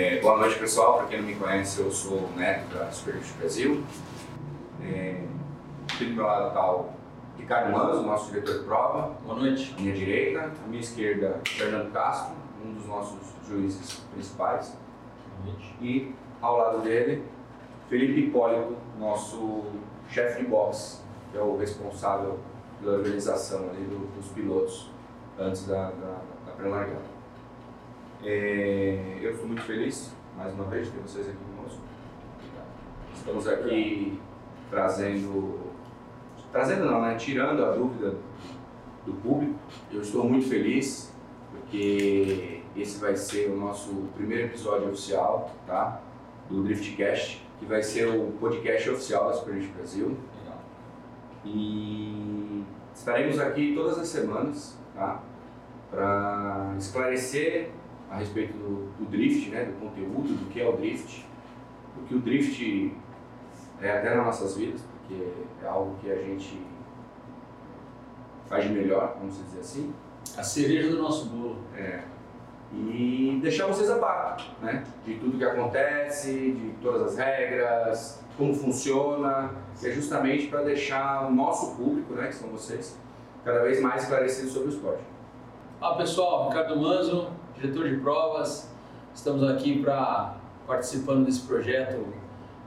[0.00, 0.98] É, boa noite, pessoal.
[0.98, 3.82] Para quem não me conhece, eu sou o Neto da Superlift Brasil.
[4.80, 5.24] É,
[5.92, 6.90] aqui do meu lado está o
[7.36, 9.16] Ricardo Manzo, nosso diretor de prova.
[9.24, 9.74] Boa noite.
[9.76, 13.18] À minha direita, à minha esquerda, Fernando Castro, um dos nossos
[13.48, 14.78] juízes principais.
[15.42, 15.74] Boa noite.
[15.80, 17.24] E ao lado dele,
[17.88, 19.64] Felipe Hipólito, nosso
[20.08, 21.02] chefe de boxe,
[21.32, 22.38] que é o responsável
[22.80, 24.92] pela organização ali do, dos pilotos
[25.36, 27.17] antes da, da, da pré-largada.
[28.24, 31.80] É, eu estou muito feliz, mais uma vez, de ter vocês aqui conosco.
[33.14, 34.20] Estamos aqui
[34.68, 35.60] trazendo,
[36.50, 37.14] trazendo não, né?
[37.14, 38.16] Tirando a dúvida
[39.06, 39.54] do público.
[39.92, 41.12] Eu estou muito feliz
[41.50, 46.00] porque esse vai ser o nosso primeiro episódio oficial, tá?
[46.50, 50.16] Do Driftcast, que vai ser o podcast oficial da Super Brasil.
[50.40, 50.60] Legal.
[51.44, 55.22] E estaremos aqui todas as semanas, tá?
[55.90, 57.70] Para esclarecer
[58.10, 59.64] a respeito do, do drift, né?
[59.64, 61.26] Do conteúdo, do que é o drift,
[61.94, 62.94] porque o drift
[63.80, 65.22] é até nas nossas vidas, porque
[65.62, 66.62] é algo que a gente
[68.46, 69.92] faz de melhor, vamos dizer assim.
[70.36, 71.58] A cereja do nosso bolo.
[71.76, 72.02] É.
[72.72, 74.84] E deixar vocês a par, né?
[75.04, 81.26] De tudo que acontece, de todas as regras, como funciona, que é justamente para deixar
[81.26, 82.96] o nosso público, né, que são vocês,
[83.44, 85.02] cada vez mais esclarecido sobre o esporte.
[85.80, 88.68] Olá pessoal, Ricardo Manzo, diretor de provas.
[89.14, 90.34] Estamos aqui para
[90.66, 92.04] participando desse projeto.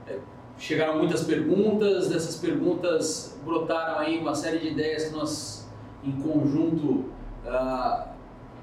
[0.08, 0.18] É,
[0.56, 5.68] chegaram muitas perguntas, dessas perguntas brotaram aí uma série de ideias que nós
[6.02, 7.04] em conjunto
[7.46, 8.12] ah,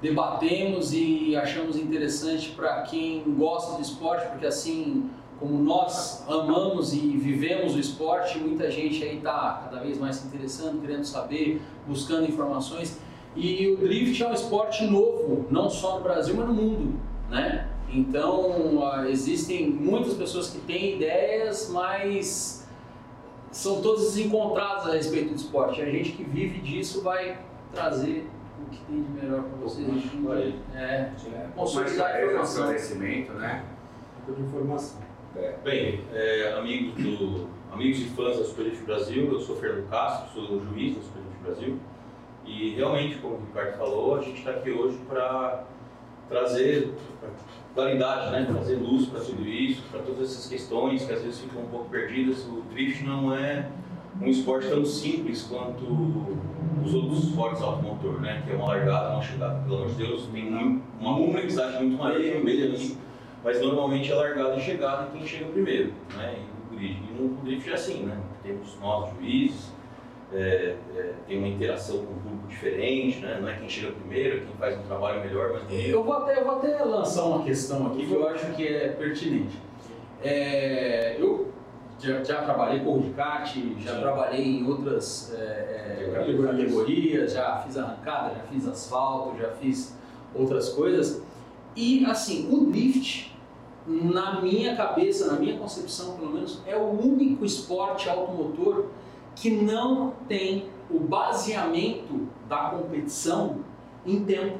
[0.02, 6.98] debatemos e achamos interessante para quem gosta do esporte, porque assim como nós amamos e
[6.98, 12.28] vivemos o esporte, muita gente aí está cada vez mais se interessando, querendo saber, buscando
[12.28, 12.98] informações.
[13.36, 17.68] E o drift é um esporte novo, não só no Brasil, mas no mundo, né?
[17.92, 22.68] Então, ah, existem muitas pessoas que têm ideias, mas
[23.50, 25.80] são todas desencontradas a respeito do esporte.
[25.80, 27.38] A gente que vive disso vai
[27.72, 28.28] trazer
[28.60, 29.88] o que tem de melhor para vocês.
[29.88, 31.10] A gente vai é,
[31.54, 32.72] consolidar a Mais informação.
[32.74, 33.64] esclarecimento, né?
[34.22, 35.00] Um pouco de informação.
[35.36, 35.54] É.
[35.64, 40.56] Bem, é, amigos, do, amigos e fãs da Superlift Brasil, eu sou Fernando Castro, sou
[40.56, 41.78] o juiz da Superlift Brasil
[42.50, 45.64] e realmente, como o Ricardo falou, a gente está aqui hoje para
[46.28, 46.92] trazer
[47.74, 48.46] claridade, né?
[48.50, 51.88] trazer luz para tudo isso, para todas essas questões que às vezes ficam um pouco
[51.88, 52.44] perdidas.
[52.46, 53.68] O drift não é
[54.20, 55.84] um esporte tão simples quanto
[56.84, 58.42] os outros esportes automotor, né?
[58.44, 59.60] que é uma largada, uma chegada.
[59.62, 62.96] Pelo amor de Deus, tem muito- uma complexidade muito maior ali.
[63.42, 66.36] Mas normalmente é largada e chegada quem chega primeiro, né?
[66.72, 66.98] E grid.
[67.10, 68.18] E no drift é assim, né?
[68.42, 69.72] Temos nós, juízes,
[70.32, 73.38] é, é, tem uma interação com o público diferente, né?
[73.40, 76.38] Não é quem chega primeiro, é quem faz um trabalho melhor, mas Eu vou, até,
[76.40, 79.58] eu vou até lançar uma questão aqui que eu acho que é pertinente.
[80.22, 81.50] É, eu
[81.98, 84.00] já, já trabalhei com o Ricate, já Sim.
[84.00, 86.56] trabalhei em outras é, é, Categorias.
[86.56, 89.96] categorias, já fiz arrancada, já fiz asfalto, já fiz
[90.34, 91.22] outras coisas.
[91.74, 93.36] E assim, o drift,
[93.86, 98.86] na minha cabeça, na minha concepção pelo menos, é o único esporte automotor
[99.34, 103.58] que não tem o baseamento da competição
[104.04, 104.58] em tempo.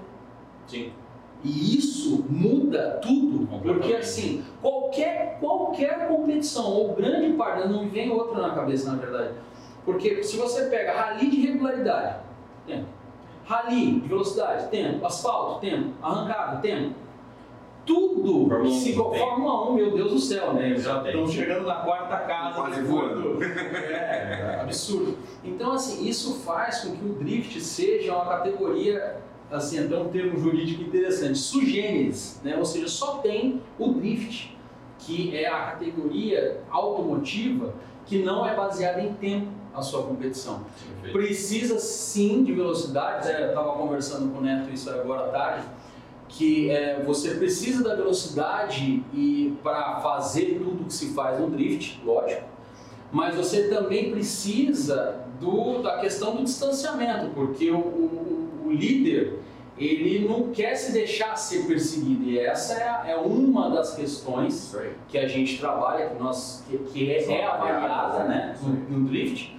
[0.67, 0.93] sim,
[1.43, 8.11] E isso muda tudo, porque assim, qualquer, qualquer competição, ou grande parte, não me vem
[8.11, 9.35] outra na cabeça na verdade,
[9.85, 12.21] porque se você pega rally de regularidade,
[12.67, 12.87] tempo,
[13.45, 16.95] rally de velocidade, tempo, asfalto, tempo, arrancada, tempo,
[17.91, 18.95] tudo, 1 se, tem.
[18.95, 20.77] Fórmula 1, meu Deus do céu, né?
[20.77, 22.55] Já estamos chegando na quarta casa.
[22.55, 22.89] Quase né?
[22.89, 23.43] voando.
[23.43, 25.19] É, absurdo.
[25.43, 29.17] Então, assim, isso faz com que o drift seja uma categoria,
[29.51, 32.57] assim, até um termo jurídico interessante, sugêneres, né?
[32.57, 34.57] Ou seja, só tem o drift,
[34.99, 37.75] que é a categoria automotiva
[38.07, 40.65] que não é baseada em tempo a sua competição.
[41.03, 41.13] perfeito.
[41.13, 45.67] Precisa sim de velocidade, é, eu estava conversando com o Neto isso agora à tarde,
[46.31, 52.01] que é, você precisa da velocidade e para fazer tudo que se faz no drift,
[52.05, 52.43] lógico,
[53.13, 59.41] mas você também precisa do, da questão do distanciamento, porque o, o- o líder
[59.77, 64.71] ele não quer se deixar ser perseguido e essa é, é uma das questões
[65.09, 68.85] que a gente trabalha, que, nós, que, que é, é avaliada né, né?
[68.91, 69.59] no, no drift,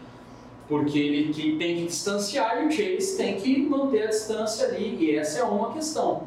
[0.70, 4.96] porque ele que tem que distanciar e o Chase tem que manter a distância ali,
[5.02, 6.24] e essa é uma questão.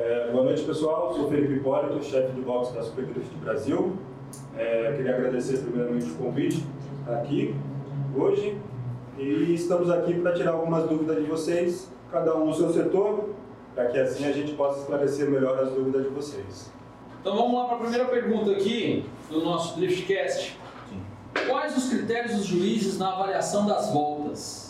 [0.00, 1.12] É, boa noite, pessoal.
[1.12, 3.96] Sou Felipe Hipólito, chefe de boxe da Super Drift Brasil.
[4.56, 6.64] É, queria agradecer primeiramente o convite
[7.04, 7.52] aqui
[8.16, 8.56] hoje.
[9.18, 13.30] E estamos aqui para tirar algumas dúvidas de vocês, cada um no seu setor,
[13.74, 16.72] para que assim a gente possa esclarecer melhor as dúvidas de vocês.
[17.20, 20.56] Então vamos lá para a primeira pergunta aqui do nosso Driftcast.
[21.48, 24.67] Quais os critérios dos juízes na avaliação das voltas?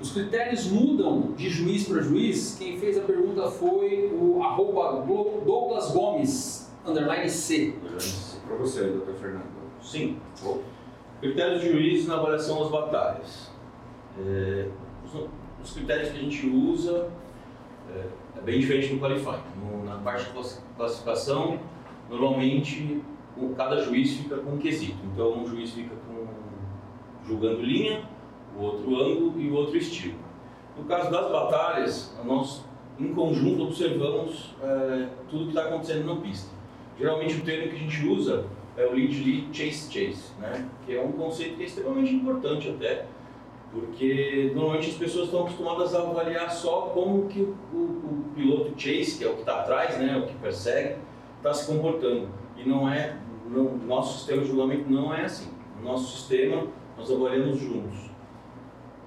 [0.00, 2.56] Os critérios mudam de juiz para juiz?
[2.58, 5.02] Quem fez a pergunta foi o arroba
[5.44, 7.74] Douglas Gomes, underline C.
[8.46, 9.46] Para você, doutor Fernando.
[9.80, 10.18] Sim.
[11.20, 13.50] Critérios de juiz na avaliação das batalhas.
[14.18, 14.68] É,
[15.04, 15.28] os,
[15.62, 17.08] os, critérios que a gente usa
[17.94, 19.42] é, é bem diferente do qualifying.
[19.58, 21.58] No, na parte de classificação,
[22.10, 23.02] normalmente
[23.36, 24.98] o, cada juiz fica com um quesito.
[25.12, 26.26] Então, um juiz fica com
[27.26, 28.04] julgando linha,
[28.58, 30.18] o outro ângulo e o outro estilo.
[30.76, 32.64] No caso das batalhas, nós
[32.98, 36.50] em conjunto observamos é, tudo que está acontecendo na pista.
[36.98, 38.44] Geralmente o termo que a gente usa
[38.76, 40.66] é o lead lead chase chase, né?
[40.84, 43.06] Que é um conceito que é extremamente importante até,
[43.72, 48.72] porque normalmente as pessoas estão acostumadas a avaliar só como que o, o, o piloto
[48.76, 50.96] chase, que é o que está atrás, né, o que persegue,
[51.36, 52.28] está se comportando.
[52.56, 53.16] E não é,
[53.48, 55.50] no nosso sistema de julgamento não é assim.
[55.78, 56.66] No nosso sistema,
[56.96, 58.05] nós avaliamos juntos.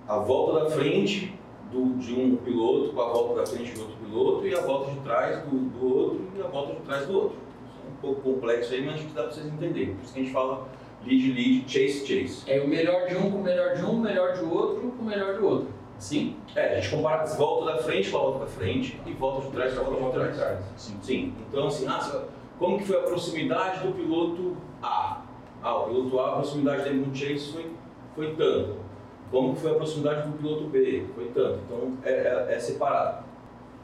[0.10, 1.40] A volta da frente
[1.72, 4.92] do, de um piloto com a volta da frente de outro piloto e a volta
[4.92, 7.38] de trás do, do outro e a volta de trás do outro.
[7.68, 9.94] Isso é um pouco complexo aí, mas acho que dá para vocês entenderem.
[9.94, 10.68] Por isso que a gente fala
[11.06, 12.52] lead, lead, chase, chase.
[12.52, 15.04] É o melhor de um com o melhor de um, o melhor de outro com
[15.04, 15.68] o melhor do outro.
[16.00, 16.38] Sim?
[16.56, 19.52] É, a gente compara volta da frente com a volta da frente e volta de
[19.52, 20.60] trás com a volta de trás.
[20.76, 20.98] Sim.
[21.04, 21.34] Sim.
[21.48, 22.24] Então, assim, ah,
[22.58, 25.22] como que foi a proximidade do piloto A?
[25.62, 27.72] Ah, o piloto A, a proximidade dele no chase foi,
[28.16, 28.89] foi tanto.
[29.32, 31.06] Como foi a proximidade do piloto B?
[31.14, 31.60] Foi tanto.
[31.66, 33.26] Então, é, é, é separado.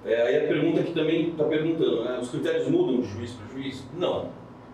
[0.03, 2.19] É, aí a pergunta que também está perguntando, né?
[2.19, 3.83] Os critérios mudam de juiz para juiz?
[3.97, 4.30] Não,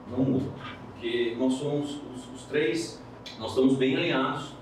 [0.09, 0.53] não mudam.
[0.91, 3.01] Porque nós somos os, os três,
[3.39, 4.53] nós estamos bem alinhados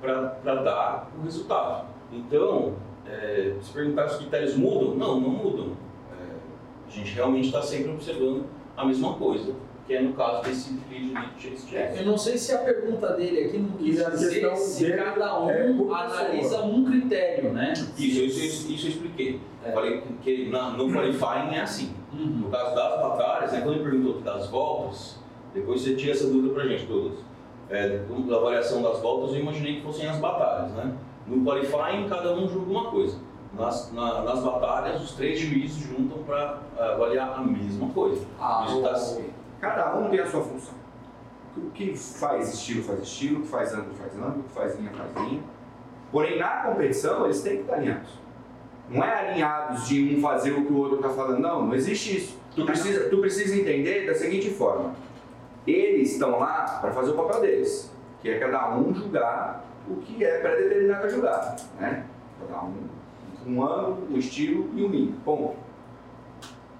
[0.00, 1.86] para dar o resultado.
[2.12, 2.74] Então,
[3.06, 5.72] é, se perguntar se os critérios mudam, não, não mudam.
[6.12, 6.36] É,
[6.86, 8.44] a gente realmente está sempre observando
[8.76, 9.54] a mesma coisa,
[9.86, 13.12] que é no caso desse lead lead chase é, Eu não sei se a pergunta
[13.12, 17.72] dele aqui não quis dizer se cada um é analisa um critério, né?
[17.74, 19.40] Isso, isso, isso eu expliquei.
[19.64, 19.72] É.
[19.72, 21.92] Falei que na, no qualifying é assim.
[22.12, 22.26] Uhum.
[22.26, 25.18] No caso das batalhas, né, quando ele perguntou das voltas,
[25.52, 27.18] depois você tinha essa dúvida pra gente todas.
[27.70, 27.98] É,
[28.28, 30.94] da variação das voltas, eu imaginei que fossem as batalhas, né?
[31.26, 33.18] No qualifying, cada um julga uma coisa.
[33.54, 38.26] Nas, na, nas batalhas, os três juízes juntam para uh, avaliar a mesma coisa.
[38.38, 38.94] Ah, Isso tá...
[39.64, 40.74] Cada um tem a sua função.
[41.56, 44.76] O que faz estilo faz estilo, o que faz ângulo faz ângulo, o que faz
[44.76, 45.42] linha faz linha.
[46.12, 48.10] Porém, na competição, eles têm que estar alinhados.
[48.90, 52.18] Não é alinhados de um fazer o que o outro está falando, não, não existe
[52.18, 52.38] isso.
[52.54, 54.94] Tu precisa, tu precisa entender da seguinte forma:
[55.66, 57.90] eles estão lá para fazer o papel deles,
[58.20, 61.56] que é cada um julgar o que é pré-determinado a julgar.
[61.80, 62.04] Né?
[62.38, 62.74] Cada um
[63.46, 65.14] um ângulo, um estilo e um linha.
[65.24, 65.56] Ponto.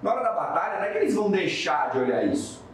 [0.01, 2.64] Na hora da batalha, não é que eles vão deixar de olhar isso.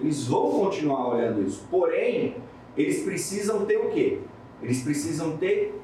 [0.00, 1.66] Eles vão continuar olhando isso.
[1.70, 2.36] Porém,
[2.76, 4.20] eles precisam ter o quê?
[4.62, 5.80] Eles precisam ter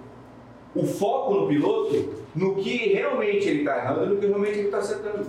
[0.74, 4.66] o foco no piloto no que realmente ele está errando e no que realmente ele
[4.66, 5.26] está acertando.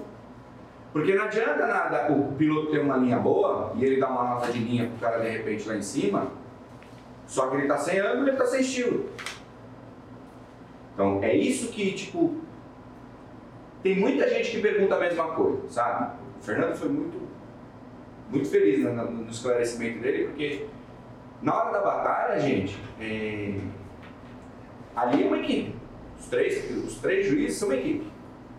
[0.91, 4.51] Porque não adianta nada o piloto ter uma linha boa e ele dar uma nota
[4.51, 6.31] de linha para o cara de repente lá em cima,
[7.25, 9.05] só que ele está sem ângulo e ele está sem estilo.
[10.93, 12.37] Então é isso que, tipo,
[13.83, 16.15] tem muita gente que pergunta a mesma coisa, sabe?
[16.39, 17.17] O Fernando foi muito,
[18.29, 20.65] muito feliz no, no esclarecimento dele, porque
[21.41, 23.59] na hora da batalha, gente, é...
[24.95, 25.75] ali é uma equipe.
[26.19, 28.07] Os três, os três juízes são uma equipe.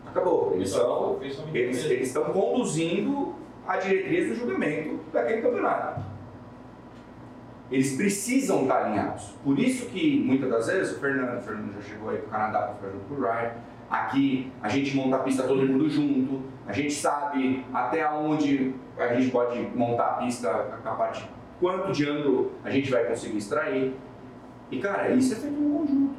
[0.07, 0.55] Acabou.
[0.55, 1.19] Eles, são,
[1.53, 3.35] eles, eles estão conduzindo
[3.67, 6.01] a diretriz do julgamento daquele campeonato.
[7.71, 9.35] Eles precisam estar alinhados.
[9.45, 12.31] Por isso que muitas das vezes o Fernando, o Fernando já chegou aí para o
[12.31, 13.53] Canadá para ficar junto com o Ryan.
[13.91, 16.43] Aqui a gente monta a pista todo mundo junto.
[16.69, 22.09] A gente sabe até onde a gente pode montar a pista, a parte quanto de
[22.09, 23.97] ângulo a gente vai conseguir extrair.
[24.71, 26.19] E cara, isso é feito no conjunto,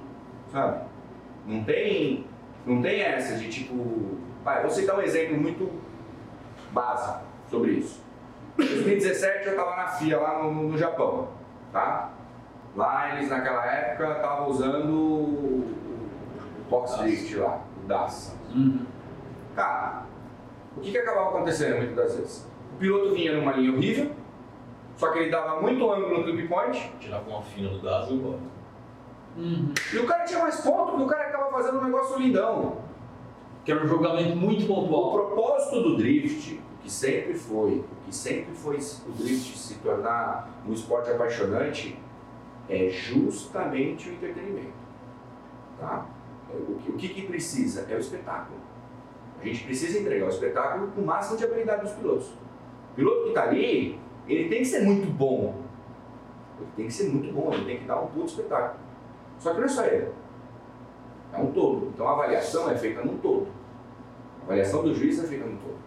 [0.51, 0.81] sabe?
[1.45, 2.25] Não tem,
[2.65, 5.71] não tem essa de tipo, pai, vou citar um exemplo muito
[6.71, 8.03] básico sobre isso.
[8.57, 11.29] Em 2017 eu estava na FIA lá no, no Japão
[11.71, 12.09] tá?
[12.75, 15.75] Lá eles naquela época estavam usando o
[16.69, 18.35] box drift lá, o DAS.
[18.53, 18.85] Uhum.
[19.55, 20.03] Cara,
[20.79, 22.47] o que, que acabava acontecendo muitas das vezes?
[22.73, 24.11] O piloto vinha numa linha horrível,
[24.95, 26.91] só que ele dava muito ângulo no clip point.
[26.99, 28.39] Tirava uma fina do DAS e embora.
[29.37, 29.73] Uhum.
[29.93, 32.77] E o cara tinha mais ponto porque o cara acaba fazendo um negócio lindão.
[33.65, 35.09] Que era um julgamento muito pontual.
[35.09, 40.49] O propósito do drift que sempre foi, o que sempre foi o drift se tornar
[40.65, 41.99] um esporte apaixonante
[42.69, 44.73] é justamente o entretenimento.
[45.77, 46.05] Tá?
[46.49, 47.85] O que, o que, que precisa?
[47.89, 48.68] É o espetáculo.
[49.41, 52.27] A gente precisa entregar o espetáculo com o máximo de habilidade dos pilotos.
[52.91, 55.55] O piloto que está ali, ele tem que ser muito bom.
[56.59, 58.79] Ele tem que ser muito bom, ele tem que dar um puto espetáculo.
[59.37, 60.09] Só que não é só ele.
[61.33, 61.91] É um todo.
[61.93, 63.47] Então a avaliação é feita num todo.
[64.41, 65.77] A avaliação do juiz é feita num todo.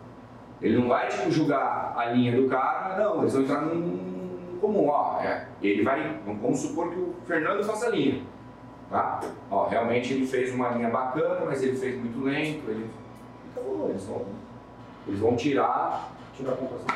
[0.62, 4.88] Ele não vai tipo, julgar a linha do cara, não, eles vão entrar num comum.
[4.88, 8.22] Ó, é, ele vai, vamos supor que o Fernando faça a linha.
[8.88, 9.20] Tá?
[9.50, 12.70] Ó, realmente ele fez uma linha bacana, mas ele fez muito lento.
[12.70, 12.88] Ele...
[13.54, 14.22] Acabou, eles vão,
[15.06, 16.86] eles vão tirar Tirar a pontuação.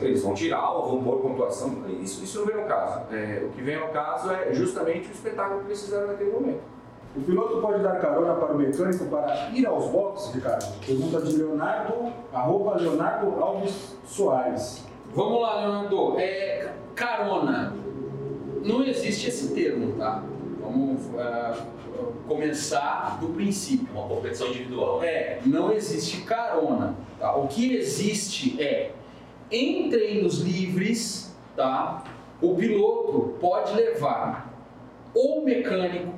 [0.00, 1.74] eles vão tirar ou vão pôr pontuação.
[2.00, 3.00] Isso, isso não vem ao caso.
[3.12, 6.60] É, o que vem ao caso é justamente o espetáculo que eles fizeram naquele momento.
[7.16, 10.64] O piloto pode dar carona para o mecânico para ir aos boxes, Ricardo?
[10.86, 14.84] Pergunta de Leonardo, arroba Leonardo Alves Soares.
[15.12, 16.20] Vamos lá, Leonardo.
[16.20, 17.74] É, carona.
[18.62, 20.22] Não existe esse termo, tá?
[20.66, 21.64] Vamos ah,
[22.26, 23.86] começar do princípio.
[23.94, 25.02] Uma competição individual.
[25.02, 26.96] É, não existe carona.
[27.20, 27.36] Tá?
[27.36, 28.90] O que existe é,
[29.50, 32.02] em treinos livres, tá?
[32.42, 34.52] o piloto pode levar
[35.14, 36.12] ou mecânico,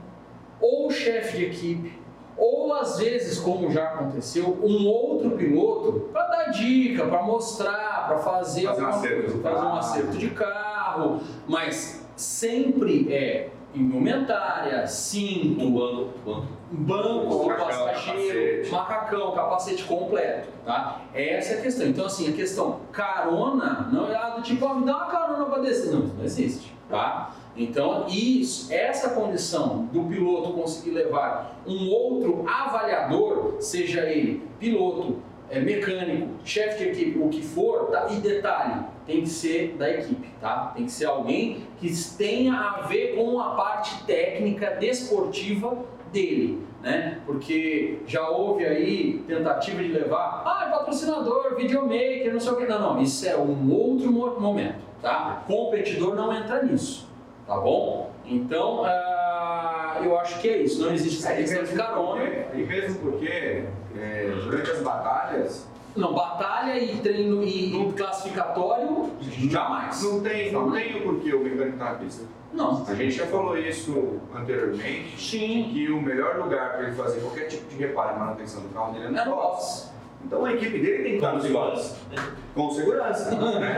[0.60, 1.92] ou chefe de equipe,
[2.36, 8.18] ou às vezes, como já aconteceu, um outro piloto para dar dica, para mostrar, para
[8.18, 15.62] fazer, Fazer um acerto coisa, fazer um acerto de carro, mas sempre é indumentária, cinto,
[15.62, 16.46] Um bando, bando.
[16.70, 18.70] banco, Macacão, passageiro, capacete.
[18.72, 21.02] macacão, capacete completo, tá?
[21.14, 21.86] Essa é a questão.
[21.86, 25.44] Então, assim, a questão carona não é ah, do tipo, ah, me dá uma carona
[25.46, 25.92] para descer.
[25.92, 27.30] Não, isso não existe, tá?
[27.56, 35.16] Então, isso, essa condição do piloto conseguir levar um outro avaliador, seja ele piloto,
[35.50, 38.06] é, mecânico, chefe de equipe, o que for, tá?
[38.10, 40.70] E detalhe, tem que ser da equipe, tá?
[40.76, 45.76] Tem que ser alguém que tenha a ver com a parte técnica desportiva
[46.12, 47.18] dele, né?
[47.24, 52.66] Porque já houve aí tentativa de levar, ah, patrocinador, videomaker, não sei o que.
[52.66, 55.42] Não, não, isso é um outro mo- momento, tá?
[55.46, 57.08] Competidor não entra nisso,
[57.46, 58.10] tá bom?
[58.26, 60.82] Então, ah, eu acho que é isso.
[60.84, 62.22] Não existe essa questão de carona.
[62.54, 63.64] e mesmo porque
[63.98, 65.66] é, durante as batalhas
[65.98, 69.10] Não, batalha e treino e, e classificatório,
[69.50, 70.02] jamais.
[70.02, 72.24] não tem, não tem o porquê o mecânico estar na pista.
[72.52, 72.84] Não.
[72.88, 75.70] A gente já falou isso anteriormente, Sim.
[75.72, 78.92] que o melhor lugar para ele fazer qualquer tipo de reparo e manutenção do carro
[78.94, 79.92] dele é no É box.
[80.24, 81.96] Então a equipe dele tem que estar Com no segurança.
[82.10, 82.32] box.
[82.54, 83.30] Com segurança.
[83.60, 83.76] né?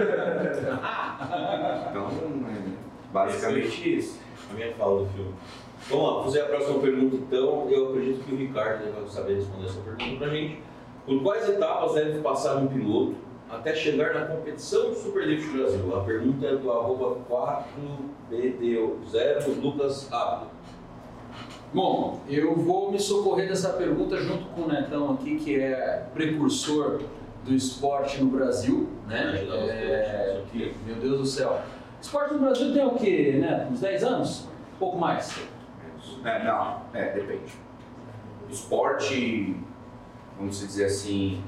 [1.90, 2.06] Então,
[2.48, 4.18] é basicamente isso.
[4.50, 5.34] A minha fala do filme.
[5.88, 7.66] Vamos lá, vou fazer a próxima pergunta então.
[7.70, 10.62] Eu acredito que o Ricardo deve saber responder essa pergunta pra gente.
[11.10, 13.16] Por quais etapas deve passar um piloto
[13.50, 15.96] até chegar na competição do Superlift Brasil?
[15.96, 17.16] A pergunta é do arroba
[18.30, 20.46] 4BD0 Lucas Abdo.
[21.74, 27.00] Bom, eu vou me socorrer dessa pergunta junto com o Netão aqui, que é precursor
[27.44, 29.32] do esporte no Brasil, né?
[29.68, 30.44] É,
[30.86, 31.60] meu Deus do céu.
[32.00, 33.66] Esporte no Brasil tem o quê, né?
[33.68, 34.48] Uns 10 anos?
[34.76, 35.36] Um pouco mais.
[36.24, 37.52] É, não, é, depende.
[38.48, 39.56] Esporte,
[40.40, 41.42] vamos dizer assim,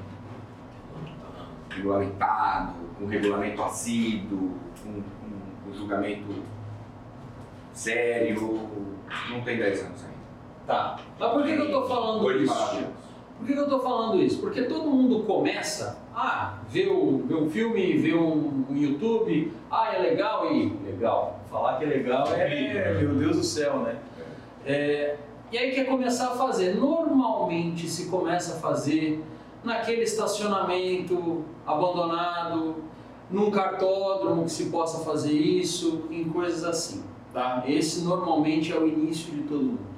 [1.70, 6.42] regulamentado, com regulamento assíduo, com, com, com julgamento
[7.72, 8.68] sério,
[9.30, 10.16] não tem 10 anos ainda.
[10.66, 10.98] Tá.
[11.18, 12.54] Mas por que, que eu tô falando Oito isso?
[12.54, 12.90] maravilhas.
[13.38, 14.40] Por que, que eu tô falando isso?
[14.40, 19.98] Porque todo mundo começa a ver, o, um filme, ver um, um YouTube, ah, é
[19.98, 20.68] legal e.
[20.84, 21.40] Legal.
[21.50, 23.00] Falar que é legal é.
[23.00, 23.96] Meu Deus do céu, né?
[24.64, 25.16] É,
[25.52, 26.74] e aí quer começar a fazer.
[26.76, 29.22] Normalmente se começa a fazer
[29.62, 32.76] naquele estacionamento abandonado,
[33.30, 37.04] num cartódromo que se possa fazer isso, em coisas assim.
[37.34, 37.64] Tá?
[37.66, 39.92] Esse normalmente é o início de todo mundo.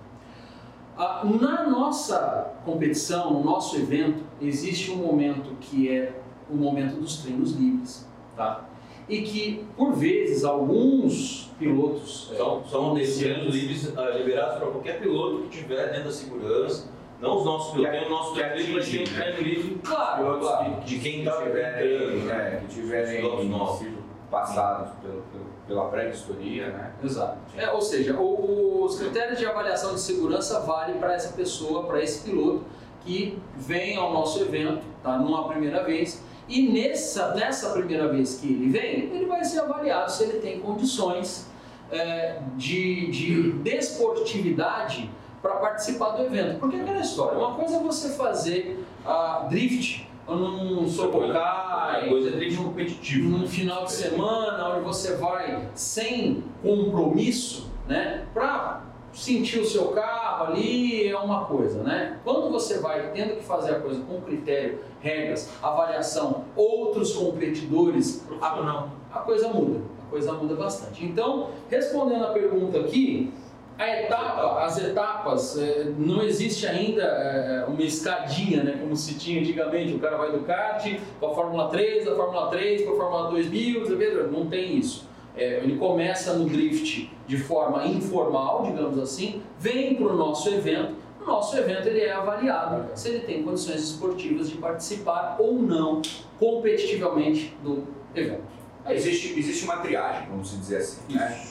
[0.96, 6.20] Ah, na nossa competição, no nosso evento, existe um momento que é
[6.50, 8.64] o momento dos treinos livres, tá?
[9.08, 14.58] E que, por vezes, alguns pilotos é, São, são desses iniciantes- treinos livres ah, liberados
[14.58, 16.88] para qualquer piloto que estiver dentro da segurança.
[17.20, 19.32] Não os nossos pilotos, tem o nosso treino livre, mas tem um né?
[19.32, 20.74] treino livre Claro, claro.
[20.76, 22.34] que, De quem que tá tiverem, entrando, né?
[22.34, 23.78] é, que tiverem Pilotos novos.
[23.78, 26.92] sido passados pelo, pelo- pela pré-vistoria, né?
[27.02, 27.38] Exato.
[27.56, 32.02] É, ou seja, o- os critérios de avaliação de segurança valem para essa pessoa, para
[32.02, 32.64] esse piloto
[33.04, 35.16] que vem ao nosso evento, tá?
[35.18, 36.22] Numa primeira vez.
[36.48, 40.60] E nessa, nessa primeira vez que ele vem, ele vai ser avaliado se ele tem
[40.60, 41.46] condições
[41.90, 45.10] é, de, de desportividade
[45.40, 46.58] para participar do evento.
[46.58, 52.28] Porque é aquela história, uma coisa é você fazer ah, drift num Sokokai, A coisa
[52.28, 53.28] é drift competitivo.
[53.28, 58.82] num final de semana onde você vai sem compromisso, né, para
[59.14, 62.18] sentir o seu carro ali é uma coisa, né?
[62.24, 68.88] Quando você vai tendo que fazer a coisa com critério, regras, avaliação, outros competidores, a,
[69.12, 71.04] a coisa muda, a coisa muda bastante.
[71.04, 73.32] Então, respondendo a pergunta aqui,
[73.76, 79.40] a etapa, as etapas, é, não existe ainda é, uma escadinha, né, como se tinha
[79.40, 80.84] antigamente, o cara vai do kart
[81.18, 85.08] para a Fórmula 3, da Fórmula 3 para a Fórmula 2000, não tem isso.
[85.36, 90.94] É, ele começa no drift de forma informal, digamos assim, vem para o nosso evento,
[91.20, 96.02] o nosso evento ele é avaliado se ele tem condições esportivas de participar ou não
[96.38, 98.44] competitivamente do evento.
[98.84, 101.14] É existe, existe uma triagem, vamos dizer assim.
[101.14, 101.42] Né?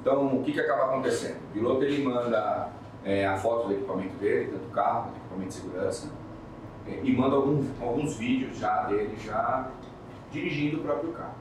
[0.00, 1.38] Então, o que, que acaba acontecendo?
[1.50, 2.70] O piloto ele manda
[3.04, 6.12] é, a foto do equipamento dele, tanto do carro, do equipamento de segurança,
[6.86, 9.68] é, e manda algum, alguns vídeos já dele já
[10.30, 11.34] dirigindo o próprio carro.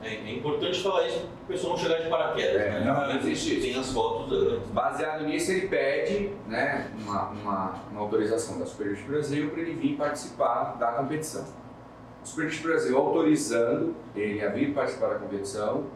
[0.00, 2.84] É, é importante falar isso para o pessoal não chegar de paraquedas, é, né?
[2.84, 3.66] Não, existe isso.
[3.66, 4.68] Tem as fotos antes.
[4.70, 9.96] Baseado nisso, ele pede né, uma, uma, uma autorização da Superbike Brasil para ele vir
[9.96, 11.44] participar da competição.
[12.24, 15.86] O Brasil autorizando ele a vir participar da competição,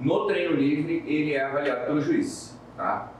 [0.00, 3.12] no treino livre, ele é avaliado pelo juiz, tá?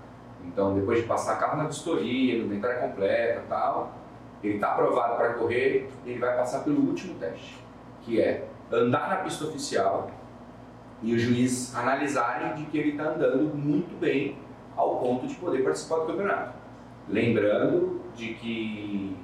[0.44, 3.94] Então, depois de passar carro na vistoria, inventária completa tal,
[4.42, 7.62] ele está aprovado para correr, ele vai passar pelo último teste,
[8.02, 10.10] que é andar na pista oficial
[11.02, 14.38] e o juiz analisarem de que ele está andando muito bem
[14.76, 16.54] ao ponto de poder participar do campeonato.
[17.08, 19.16] Lembrando de que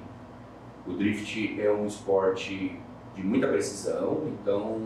[0.85, 2.79] o drift é um esporte
[3.15, 4.79] de muita precisão, então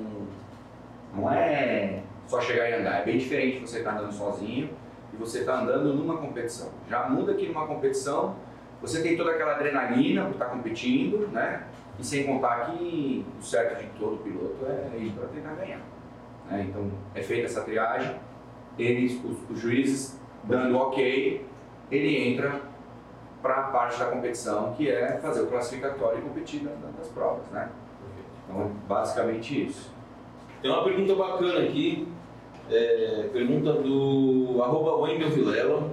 [1.15, 3.01] não é só chegar e andar.
[3.01, 4.69] É bem diferente você estar tá andando sozinho
[5.13, 6.69] e você estar tá andando numa competição.
[6.89, 8.35] Já muda que numa competição
[8.81, 11.63] você tem toda aquela adrenalina por estar tá competindo, né?
[11.99, 15.81] E sem contar que o certo de todo piloto é ir para tentar ganhar.
[16.49, 16.67] Né?
[16.69, 18.15] Então é feita essa triagem,
[18.77, 21.45] eles, os, os juízes dando ok,
[21.91, 22.61] ele entra
[23.41, 27.45] para a parte da competição que é fazer o classificatório e competir nas, nas provas,
[27.51, 27.69] né?
[28.49, 29.91] Então basicamente isso.
[30.61, 32.07] Tem uma pergunta bacana aqui,
[32.71, 35.91] é, pergunta do arroba Wendel.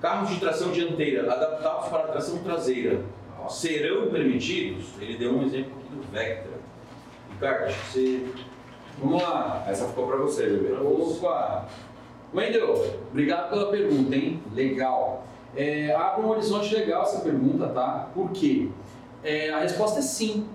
[0.00, 3.00] Carros de tração dianteira adaptados para tração traseira
[3.48, 4.86] serão permitidos?
[5.00, 6.52] Ele deu um exemplo aqui do Vectra.
[7.32, 8.26] Ricardo, acho que você.
[8.98, 9.64] Vamos lá.
[9.68, 10.72] Essa ficou para você, bebê.
[10.74, 11.66] Opa!
[12.34, 14.42] Wendel, obrigado pela pergunta, hein?
[14.52, 15.26] Legal.
[15.54, 18.10] É, abre um horizonte legal essa pergunta, tá?
[18.14, 18.68] Por quê?
[19.22, 20.46] É, a resposta é sim.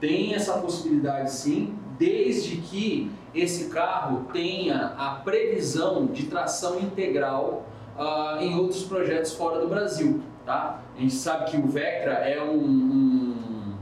[0.00, 8.40] Tem essa possibilidade sim desde que esse carro tenha a previsão de tração integral uh,
[8.40, 10.20] em outros projetos fora do Brasil.
[10.48, 10.80] Tá?
[10.96, 13.74] A gente sabe que o Vectra é um, um,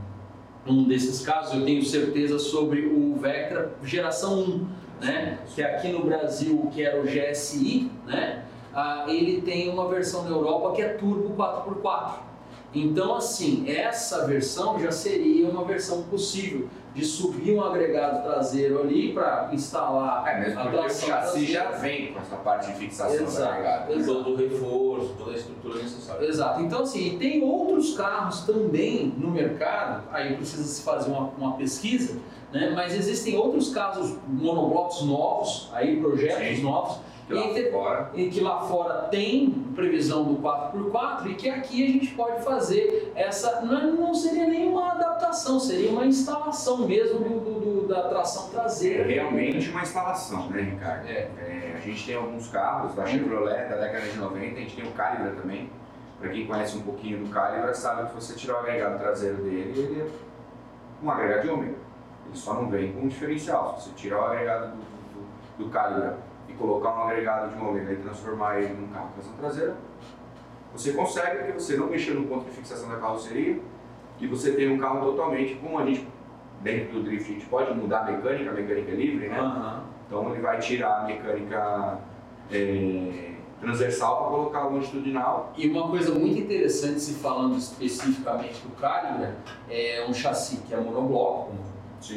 [0.67, 4.67] um desses casos, eu tenho certeza sobre o Vectra geração 1,
[4.99, 5.39] né?
[5.55, 8.43] que aqui no Brasil, que era o GSI, né?
[8.73, 12.15] Uh, ele tem uma versão na Europa que é turbo 4x4.
[12.75, 16.67] Então, assim, essa versão já seria uma versão possível
[16.97, 21.53] de subir um agregado traseiro ali para instalar é, mesmo a porque o chassi traseira.
[21.53, 23.93] já vem com essa parte de fixação exato, do agregado.
[23.93, 24.23] Exato.
[24.23, 26.25] Todo o reforço, toda a estrutura necessária.
[26.25, 26.61] Exato.
[26.63, 32.17] Então, assim, tem outros carros também no mercado, aí precisa se fazer uma, uma pesquisa,
[32.51, 32.71] né?
[32.75, 36.63] mas existem outros casos monoblocos novos, aí projetos Sim.
[36.63, 38.11] novos, que lá, e, fora.
[38.13, 43.11] e que lá fora tem previsão do 4x4 e que aqui a gente pode fazer
[43.15, 43.61] essa.
[43.61, 49.03] Não, não seria nenhuma adaptação, seria uma instalação mesmo do, do, do da tração traseira.
[49.03, 51.07] É realmente uma instalação, né, Ricardo?
[51.07, 51.29] É.
[51.37, 51.73] é.
[51.75, 54.91] a gente tem alguns carros da Chevrolet da década de 90, a gente tem o
[54.93, 55.69] Calibra também.
[56.19, 59.73] Para quem conhece um pouquinho do Calibra, sabe que você tirar o agregado traseiro dele,
[59.75, 60.07] ele é
[61.03, 61.75] um agregado de ômega.
[62.25, 63.77] Ele só não vem com um diferencial.
[63.77, 67.97] Se você tirar o agregado do, do, do Calibra colocar um agregado de ômega e
[67.97, 69.75] transformar ele num carro com tração traseira,
[70.73, 73.59] você consegue porque você não mexeu no ponto de fixação da carroceria
[74.19, 76.07] e você tem um carro totalmente, como a gente,
[76.61, 79.41] dentro do drift, a gente pode mudar a mecânica, a mecânica é livre, né?
[79.41, 79.81] Uhum.
[80.07, 81.99] Então ele vai tirar a mecânica
[82.51, 85.53] é, transversal para colocar a longitudinal.
[85.57, 89.29] E uma coisa muito interessante, se falando especificamente do Calibre,
[89.69, 91.53] é um chassi que é monobloco,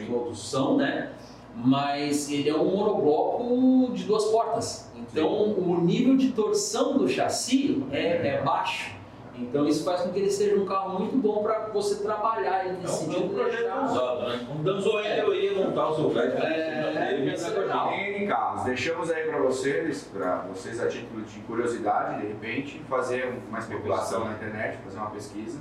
[0.07, 1.13] todos são, né?
[1.55, 4.91] Mas ele é um monobloco de duas portas.
[4.95, 5.55] Então Sim.
[5.61, 8.99] o nível de torção do chassi é, é, baixo.
[9.35, 12.79] Então isso faz com que ele seja um carro muito bom para você trabalhar ele
[12.79, 13.23] nesse é um, sentido.
[13.23, 13.85] É um projeto deixar...
[13.85, 14.47] usado, né?
[14.55, 15.65] Um Danzoel é.
[15.65, 16.33] montar o seu velho.
[16.33, 18.65] É, é, carros.
[18.65, 24.25] Deixamos aí para vocês, para vocês a título de curiosidade, de repente, fazer uma especulação
[24.27, 25.59] na internet, fazer uma pesquisa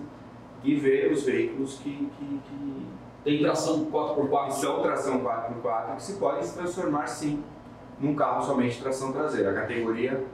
[0.63, 2.85] e ver os veículos que, que, que
[3.23, 4.51] tem tração 4x4?
[4.51, 7.43] São tração 4x4 que se podem se transformar sim
[7.99, 9.51] num carro somente tração traseira.
[9.51, 10.25] A categoria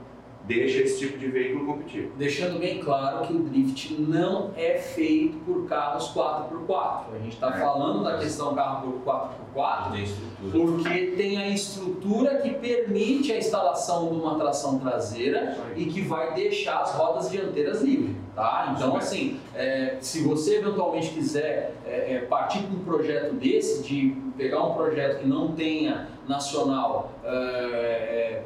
[0.46, 2.10] deixa esse tipo de veículo competir.
[2.16, 7.14] Deixando bem claro que o drift não é feito por carros 4x4.
[7.14, 7.60] A gente está É.
[7.60, 9.12] falando da questão carro por
[9.54, 10.52] 4x4 Tem estrutura.
[10.52, 16.32] porque tem a estrutura que permite a instalação de uma tração traseira e que vai
[16.34, 18.72] deixar as rodas dianteiras livres, tá?
[18.76, 24.16] Então, assim, é, se você eventualmente quiser é, é, partir para um projeto desse, de
[24.36, 28.42] pegar um projeto que não tenha nacional é, é,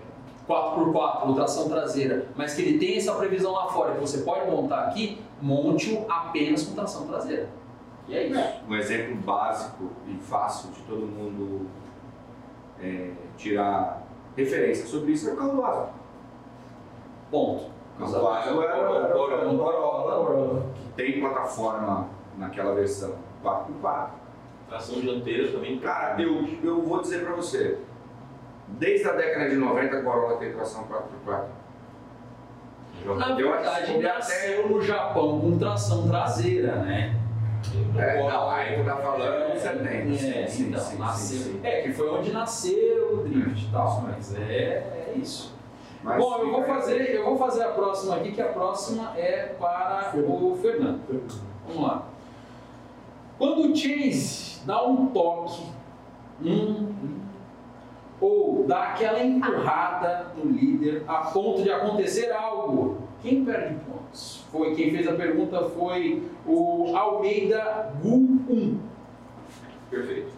[0.50, 4.50] 4x4 ou tração traseira, mas que ele tenha essa previsão lá fora que você pode
[4.50, 7.48] montar aqui, monte-o apenas com tração traseira.
[8.08, 8.40] E é isso.
[8.68, 11.68] Um exemplo básico e fácil de todo mundo
[12.80, 14.02] é, tirar
[14.36, 15.90] referência sobre isso é o carro do Asma.
[17.30, 17.70] Ponto.
[18.00, 20.54] O era, era, Corolla.
[20.54, 22.08] um que tem plataforma
[22.38, 24.08] naquela versão 4x4.
[24.68, 25.78] Tração dianteira também.
[25.78, 27.78] Cara, eu, eu vou dizer pra você,
[28.78, 31.44] desde a década de 90 a Corolla tem tração 4x4.
[33.16, 37.16] Na Eu verdade, acho que até- nasceu no Japão com tração traseira, né?
[37.96, 39.85] É, não, aí tu tá falando de 70.
[39.88, 41.38] É, sim, então, sim, sim, nasceu.
[41.38, 41.61] sim.
[41.62, 45.54] É, que foi onde nasceu o drift e É, tal, mas é, é isso.
[46.02, 49.54] Mas Bom, eu vou, fazer, eu vou fazer a próxima aqui, que a próxima é
[49.59, 51.00] para o Fernando.
[51.68, 52.06] Vamos lá.
[53.38, 55.62] Quando o Chase dá um toque,
[56.42, 57.19] hum,
[58.20, 64.44] ou dá aquela empurrada no líder a ponto de acontecer algo, quem perde pontos?
[64.52, 68.78] Foi quem fez a pergunta foi o Almeida Gu 1.
[69.90, 70.30] Perfeito.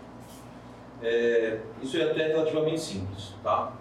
[1.03, 3.73] É, isso é até relativamente simples, tá?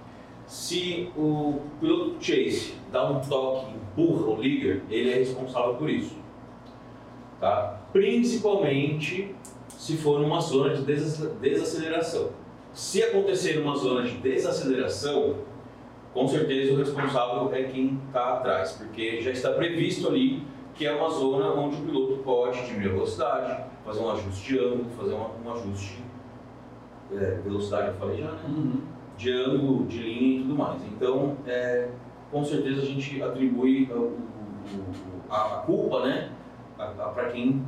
[0.47, 6.17] Se o piloto chase dá um toque, empurra o líder, ele é responsável por isso,
[7.39, 7.79] tá?
[7.93, 9.35] Principalmente
[9.69, 12.29] se for numa zona de desaceleração.
[12.73, 15.35] Se acontecer numa zona de desaceleração,
[16.13, 20.93] com certeza o responsável é quem está atrás, porque já está previsto ali que é
[20.93, 25.13] uma zona onde o piloto pode diminuir a velocidade, fazer um ajuste de ângulo, fazer
[25.13, 26.01] uma- um ajuste
[27.13, 28.39] é, velocidade, eu falei já, né?
[29.17, 30.81] De ângulo, de linha e tudo mais.
[30.85, 31.89] Então, é,
[32.31, 36.31] com certeza a gente atribui o- o- a culpa, né,
[36.77, 37.61] para quem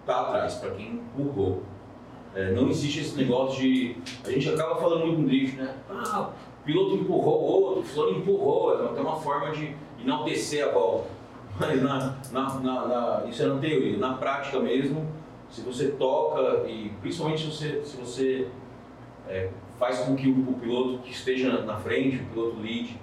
[0.00, 1.62] está atrás, para quem empurrou.
[2.38, 3.96] É, não existe esse negócio de.
[4.24, 5.74] A gente acaba falando muito no drift, né?
[5.90, 6.30] Ah,
[6.62, 10.70] o piloto empurrou o outro, o fulano empurrou, é até uma forma de enaltecer a
[10.70, 11.08] volta.
[11.58, 13.96] Mas na, na, na, na- isso é na teoria.
[13.98, 15.04] Na prática mesmo,
[15.50, 18.46] se você toca e principalmente se você, se você
[19.26, 22.96] é, faz com que o, o piloto que esteja na, na frente, o piloto lead,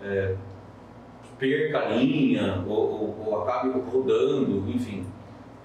[0.00, 0.36] é,
[1.40, 5.04] perca a linha ou, ou, ou acabe rodando, enfim,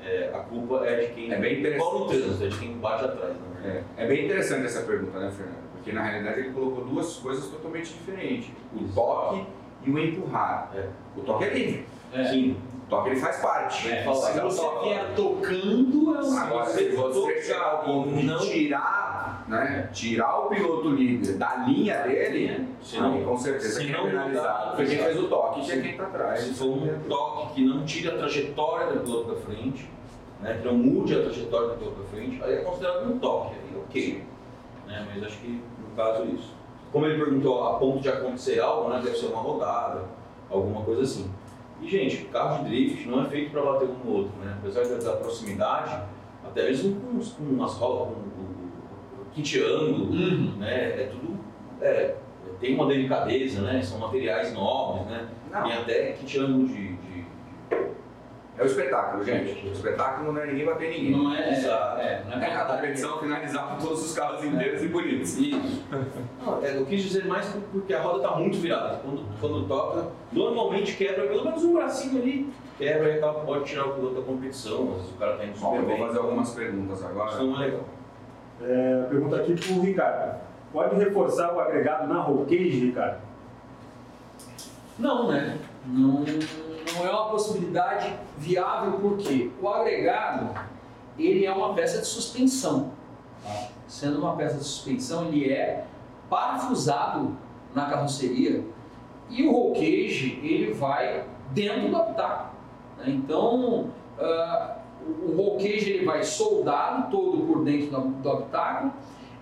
[0.04, 1.94] é, a culpa é de quem É bem interessante.
[1.94, 3.34] no trânsito, é de quem bate atrás.
[3.34, 3.84] Né?
[3.98, 5.62] É, é bem interessante essa pergunta, né, Fernando?
[5.74, 9.46] Porque na realidade ele colocou duas coisas totalmente diferentes: o toque
[9.86, 10.72] e o empurrar.
[10.76, 10.88] É.
[11.18, 12.24] O toque é livre, É.
[12.26, 13.90] Sim, o toque ele faz parte.
[13.90, 14.34] É, se o você
[14.84, 19.11] vier tocando, é um Agora, Se você tocar chegar ao ponto de não- tirar,
[19.48, 23.98] né, tirar o piloto líder da linha dele, se não, com certeza se quem é
[23.98, 26.42] não penalizado mudar- foi quem fez o toque, que é quem está atrás.
[26.42, 29.90] se for um toque que não tire a trajetória do piloto da frente,
[30.42, 33.56] né, que não mude a trajetória do piloto da frente, aí é considerado um toque,
[33.56, 34.24] aí ok.
[34.88, 36.54] Né, mas acho que no caso é isso.
[36.92, 40.04] Como ele perguntou a ponto de acontecer algo, né, deve ser uma rodada,
[40.50, 41.32] alguma coisa assim.
[41.82, 44.56] E gente, carro de drift não é feito para bater um no outro, né?
[44.62, 46.00] apesar da, da proximidade,
[46.46, 48.31] até mesmo com, com umas rodas, com
[49.32, 50.56] o, o kit ângulo, Uhum.
[50.60, 51.40] né, é tudo
[51.82, 52.16] é,
[52.60, 53.82] tem uma delicadeza, né?
[53.82, 55.28] São materiais nobres, né?
[55.52, 57.26] Não, Tem até kit ângulo de, de-
[58.58, 59.68] é o espetáculo, gente.
[59.68, 61.12] O espetáculo não é ninguém bater ninguém.
[61.12, 62.00] Não é, Exato.
[62.02, 65.36] é, não é É a competição finalizar com todos os carros inteiros e bonitos.
[65.38, 65.84] Isso.
[66.46, 68.98] Não, é, eu quis dizer mais por- porque a roda está muito virada.
[69.04, 73.94] Quando, quando toca, normalmente quebra pelo menos um bracinho ali, quebra e pode tirar o
[73.96, 74.90] piloto da competição.
[74.92, 77.32] Às vezes o cara está indo Bom, super eu vou fazer algumas perguntas agora.
[77.32, 77.86] Isso não é legal.
[78.64, 80.42] É, pergunta aqui para o Ricardo.
[80.72, 82.46] Pode reforçar o agregado na roll
[82.86, 83.22] Ricardo?
[84.98, 85.58] Não, né?
[85.86, 90.50] Não, não é uma possibilidade viável porque o agregado
[91.18, 92.92] ele é uma peça de suspensão.
[93.44, 93.68] tá?
[93.88, 95.86] Sendo uma peça de suspensão, ele é
[96.30, 97.36] parafusado
[97.74, 98.64] na carroceria
[99.30, 99.74] e o roll
[100.44, 102.52] ele vai dentro do habitáculo.
[102.98, 103.06] né?
[103.08, 108.94] Então, ah, o o roll cage ele vai soldado todo por dentro do, do habitáculo.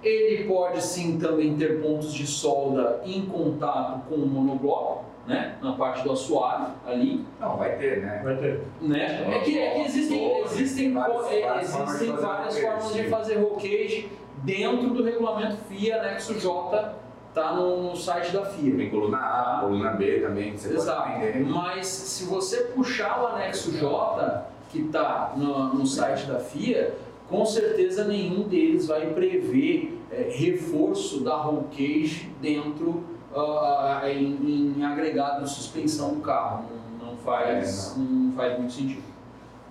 [0.01, 5.57] Ele pode sim também ter pontos de solda em contato com o monobloco, né?
[5.61, 8.21] Na parte do assoalho ali, Não, vai ter, né?
[8.23, 8.61] Vai ter.
[8.81, 9.35] né?
[9.35, 12.65] É que, é que existem, existem, Várias- é, várias formas de existem fazer várias cage,
[12.65, 14.09] formas de fazer roll cage
[14.43, 16.95] dentro do regulamento FIA anexo J
[17.33, 18.75] tá no, site da FIA.
[18.75, 21.09] Tem coluna A, coluna B também, você Exato.
[21.45, 26.95] Mas se você puxar o anexo J, que está no, no site da FIA,
[27.27, 34.83] com certeza nenhum deles vai prever é, reforço da roll cage dentro uh, em, em,
[34.83, 36.65] agregado de suspensão do carro.
[36.99, 38.05] Não, não faz, é, não.
[38.05, 39.03] não faz muito sentido.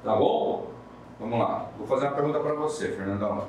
[0.05, 0.71] Tá bom?
[1.19, 1.69] Vamos lá.
[1.77, 3.47] Vou fazer uma pergunta para você, Fernandão.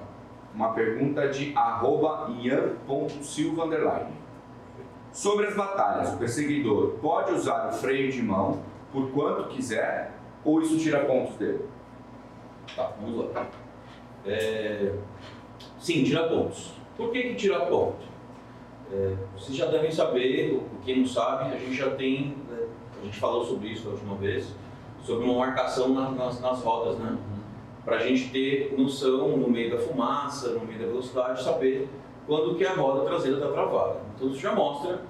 [0.55, 4.07] Uma pergunta de arroba ian.silva
[5.11, 8.59] Sobre as batalhas, o perseguidor pode usar o freio de mão
[8.91, 10.18] por quanto quiser
[10.49, 11.65] ou isso tira pontos dele?
[12.75, 13.47] Tá, vamos lá.
[14.25, 14.93] É...
[15.79, 16.71] Sim, tira pontos.
[16.97, 18.09] Por que, que tira ponto?
[18.91, 22.67] É, vocês já devem saber, quem não sabe, a gente já tem, né,
[22.99, 24.51] a gente falou sobre isso a última vez,
[25.03, 27.11] sobre uma marcação na, nas, nas rodas, né?
[27.11, 27.39] Uhum.
[27.85, 31.87] Para a gente ter noção no meio da fumaça, no meio da velocidade, saber
[32.25, 34.01] quando que a roda traseira está travada.
[34.15, 35.01] Então isso já mostra,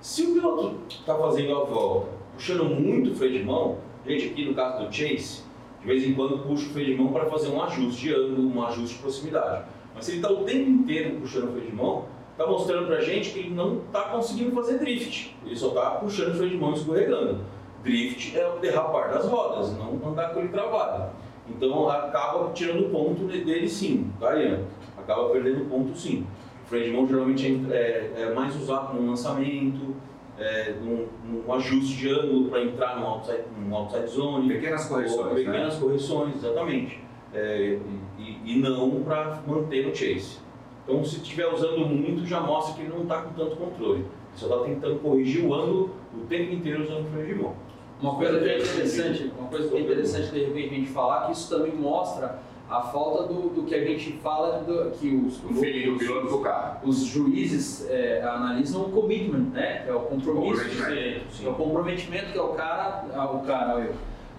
[0.00, 4.44] se o piloto está fazendo a volta, puxando muito o freio de mão, gente aqui
[4.44, 5.42] no caso do Chase,
[5.80, 8.54] de vez em quando puxa o freio de mão para fazer um ajuste de ângulo,
[8.54, 9.64] um ajuste de proximidade.
[9.94, 12.96] Mas se ele está o tempo inteiro puxando o freio de mão, está mostrando para
[12.96, 15.34] a gente que ele não está conseguindo fazer drift.
[15.44, 17.40] Ele só está puxando o freio de mão e escorregando.
[17.82, 21.12] Drift é o derrapar das rodas, não andar com ele travado.
[21.48, 24.64] Então acaba tirando ponto dele sim, tá, Ian?
[24.98, 26.26] Acaba perdendo ponto sim.
[26.64, 29.94] O freio de mão geralmente é, é mais usado no lançamento,
[30.38, 34.48] é, num, num, ajuste de ângulo para entrar no outside, no outside zone.
[34.48, 35.34] Pequenas correções.
[35.34, 35.80] Pequenas né?
[35.80, 37.00] correções, exatamente.
[37.34, 37.78] É,
[38.18, 40.38] e, e, não para manter no chase.
[40.84, 44.00] Então, se estiver usando muito, já mostra que ele não está com tanto controle.
[44.00, 47.54] Ele só está tentando corrigir o ângulo o tempo inteiro usando o freio de mão.
[48.00, 51.26] Uma coisa que é interessante, uma coisa que é interessante de repente a gente falar,
[51.26, 55.42] que isso também mostra a falta do, do que a gente fala do, que os
[55.44, 56.80] o filho do piloto do carro.
[56.84, 59.82] Os juízes é, analisam o commitment, né?
[59.84, 63.80] Que é o compromisso, comprometimento, é o comprometimento que é o cara, ah, o cara,
[63.80, 63.94] eu,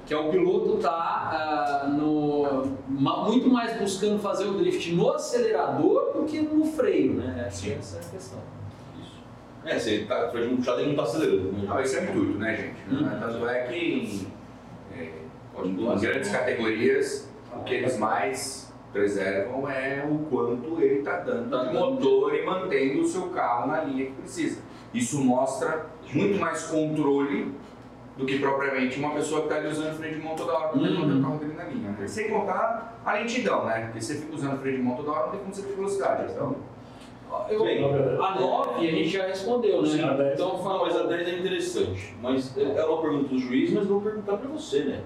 [0.05, 6.13] que é o piloto tá uh, no muito mais buscando fazer o drift no acelerador
[6.13, 7.45] do que no freio, né?
[7.47, 8.39] Essa, essa é a questão.
[9.01, 9.23] Isso.
[9.65, 11.51] É, se ele tá freio puxado, ele não está acelerando.
[11.51, 11.67] Né?
[11.69, 13.03] Ah, isso é intuito, né, gente?
[13.03, 13.09] Hum.
[13.19, 14.27] Tanto é que
[14.97, 15.11] é,
[15.63, 17.26] em, em grandes categorias
[17.59, 23.01] o que eles mais preservam é o quanto ele está dando de motor e mantendo
[23.01, 24.61] o seu carro na linha que precisa.
[24.93, 27.53] Isso mostra muito mais controle
[28.17, 30.79] do que propriamente uma pessoa que está ali usando freio de mão toda hora para
[30.79, 30.99] uhum.
[30.99, 31.91] manter o carro dele na linha.
[31.91, 32.07] Né?
[32.07, 33.81] Sem contar a lentidão, né?
[33.85, 36.31] Porque você fica usando freio de mão toda hora, não tem como você ter velocidade.
[36.31, 36.55] Então,
[37.49, 39.89] eu, a 9 a gente já respondeu, né?
[39.89, 40.01] Sim,
[40.33, 40.85] então, fala...
[40.85, 42.15] Mas a 10 é interessante.
[42.21, 45.01] Mas é uma pergunta do juiz, mas vou perguntar para você, né?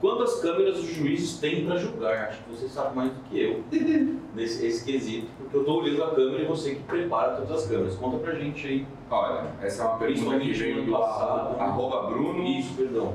[0.00, 2.28] Quantas câmeras os juízes têm para julgar?
[2.28, 3.64] Acho que você sabe mais do que eu
[4.34, 7.66] nesse esse quesito, porque eu estou olhando a câmera e você que prepara todas as
[7.66, 7.94] câmeras.
[7.94, 8.86] Conta pra gente aí.
[9.10, 12.42] Olha, essa é uma pergunta que veio do passado, arroba Bruno.
[12.44, 13.14] Isso, perdão.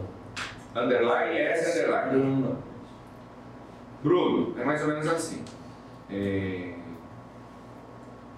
[0.76, 2.10] Underline S underline.
[2.10, 2.58] Bruno.
[4.02, 5.44] Bruno, é mais ou menos assim.
[6.10, 6.74] É...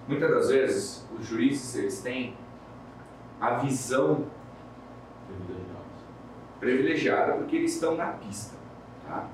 [0.06, 2.36] Muitas das vezes os juízes eles têm
[3.40, 4.26] a visão
[6.60, 8.54] privilegiada porque eles estão na pista.
[9.06, 9.26] Tá?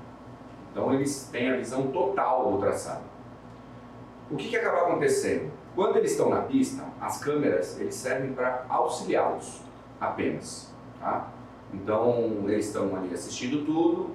[0.71, 3.03] Então eles têm a visão total do traçado.
[4.29, 5.51] O que, que acaba acontecendo?
[5.75, 9.61] Quando eles estão na pista, as câmeras eles servem para auxiliá-los
[9.99, 10.73] apenas.
[10.99, 11.27] Tá?
[11.73, 14.11] Então eles estão ali assistindo tudo,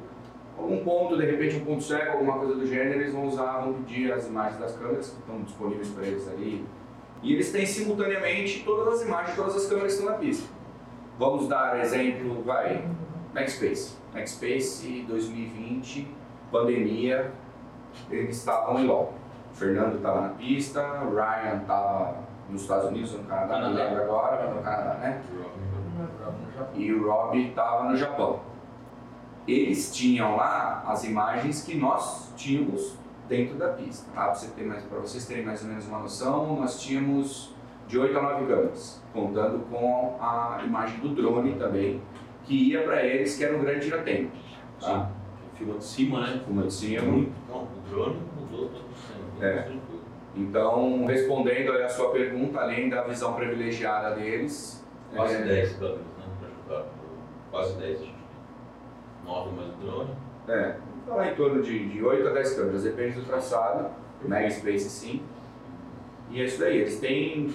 [0.59, 3.75] algum ponto, de repente um ponto cego, alguma coisa do gênero, eles vão usar, vão
[3.75, 6.64] pedir as imagens das câmeras que estão disponíveis para eles ali.
[7.23, 10.56] E eles têm simultaneamente todas as imagens todas as câmeras que estão na pista.
[11.18, 12.87] Vamos dar exemplo, vai,
[13.46, 16.07] Space, Space 2020,
[16.52, 17.33] pandemia,
[18.11, 19.14] eles estavam em LOL.
[19.50, 22.16] O Fernando estava na pista, o Ryan estava
[22.50, 25.22] nos Estados Unidos, no Canadá, não lembro agora, no Canadá, né?
[26.74, 28.40] E o Rob estava no Japão.
[29.48, 34.11] Eles tinham lá as imagens que nós tínhamos dentro da pista.
[34.12, 34.24] Tá?
[34.24, 34.50] Para você
[34.90, 37.56] vocês terem mais ou menos uma noção, nós tínhamos
[37.87, 42.01] de 8 a 9 câmeras, contando com a imagem do drone também,
[42.44, 44.31] que ia para eles, que era um grande tiroteio.
[44.81, 45.11] Tá?
[45.55, 46.42] Filma de cima, né?
[46.44, 47.03] Filma de cima.
[47.49, 48.87] Não, o drone mudou todo
[49.40, 49.70] é.
[50.35, 54.85] Então, respondendo a sua pergunta, além da visão privilegiada deles.
[55.14, 55.42] Quase é...
[55.42, 56.51] 10 câmeras, né?
[56.66, 56.85] Para.
[57.51, 58.14] Quase 10, acho
[59.25, 60.11] 9 mais o drone.
[60.49, 63.90] É, então em torno de, de 8 a 10 câmeras, depende do traçado.
[64.22, 65.22] Mega Space sim.
[66.31, 67.55] E é isso daí, eles têm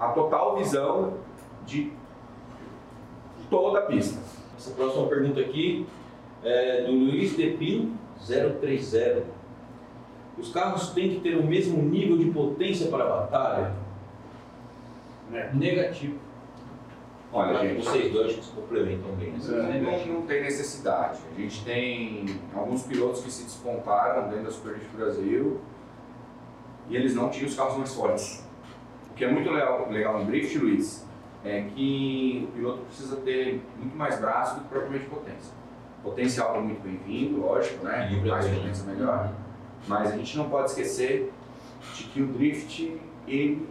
[0.00, 1.14] a total visão
[1.66, 1.92] de
[3.50, 4.18] toda a pista.
[4.56, 5.86] Essa próxima pergunta aqui
[6.42, 9.24] é do Luiz Depin 030.
[10.38, 13.74] Os carros têm que ter o mesmo nível de potência para a batalha?
[15.30, 15.50] né?
[15.54, 16.18] Negativo.
[17.32, 19.32] Olha, gente, Vocês dois se complementam bem.
[19.32, 19.80] né?
[19.80, 21.20] não, não tem necessidade.
[21.32, 25.60] A gente tem alguns pilotos que se despontaram dentro da Superliga Brasil
[26.88, 28.44] e eles não tinham os carros mais fortes.
[29.20, 31.06] O que é muito legal, legal no drift, Luiz,
[31.44, 35.52] é que o piloto precisa ter muito mais braço do que propriamente potência.
[36.02, 38.08] Potencial é muito bem-vindo, lógico, né?
[38.24, 39.30] Mais potência melhor.
[39.86, 41.30] Mas a gente não pode esquecer
[41.94, 43.68] de que o drift ele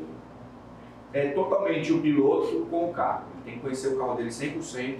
[1.13, 3.23] é totalmente o piloto com o carro.
[3.33, 4.99] Ele tem que conhecer o carro dele 100%,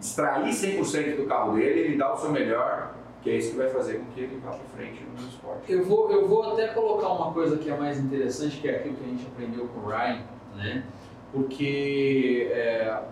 [0.00, 2.89] extrair 100% do carro dele, ele dá o seu melhor,
[3.22, 5.70] que é isso que vai fazer com que ele vá para frente no esporte.
[5.70, 8.94] Eu vou, eu vou até colocar uma coisa que é mais interessante, que é aquilo
[8.94, 10.22] que a gente aprendeu com o Ryan,
[10.56, 10.84] né?
[11.32, 13.02] Porque é,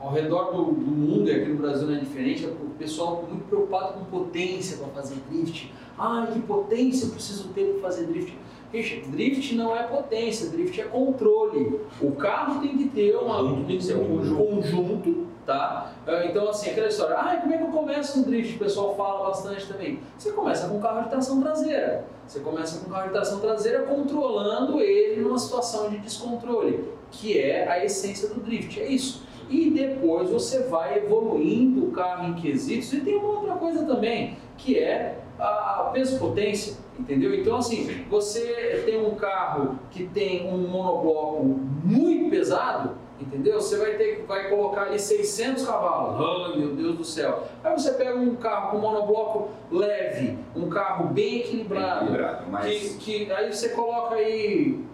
[0.00, 3.46] ao redor do, do mundo, e aqui no Brasil não é diferente, o pessoal muito
[3.48, 5.72] preocupado com potência para fazer drift.
[5.98, 8.36] Ah, que potência eu preciso ter para fazer drift?
[8.74, 11.80] Gente, drift não é potência, drift é controle.
[12.00, 15.92] O carro tem que ter uma, tem que ser um um conjunto, tá?
[16.06, 18.56] Ah, Então, assim, aquela história, ah, como é que eu começo no drift?
[18.56, 20.00] O pessoal fala bastante também.
[20.18, 22.04] Você começa com carro de tração traseira.
[22.26, 27.68] Você começa com carro de tração traseira controlando ele numa situação de descontrole, que é
[27.68, 29.24] a essência do drift, é isso.
[29.48, 32.92] E depois você vai evoluindo o carro em quesitos.
[32.92, 37.32] E tem uma outra coisa também, que é a peso-potência, entendeu?
[37.32, 43.60] Então, assim, você tem um carro que tem um monobloco muito pesado, entendeu?
[43.60, 46.20] Você vai ter vai colocar ali 600 cavalos.
[46.20, 47.44] Oh, meu Deus do céu.
[47.64, 53.26] Aí você pega um carro com monobloco leve, um carro bem equilibrado, Equilibrado, mas que,
[53.26, 54.84] que aí você coloca aí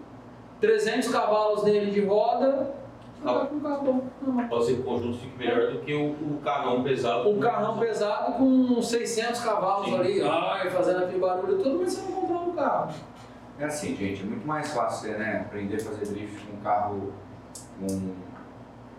[0.61, 2.71] 300 cavalos nele de roda,
[3.25, 3.47] Ah.
[3.51, 4.47] um carro bom.
[4.49, 7.29] Pode ser que o conjunto fique melhor do que o, o carrão pesado.
[7.29, 9.97] Um carrão pesado com 600 cavalos Sim.
[9.99, 12.93] ali, ai, fazendo aquele barulho todo, mas você vai comprar um carro.
[13.59, 16.61] é assim, gente, é muito mais fácil você né, aprender a fazer drift com um
[16.61, 17.13] carro
[17.79, 18.15] com,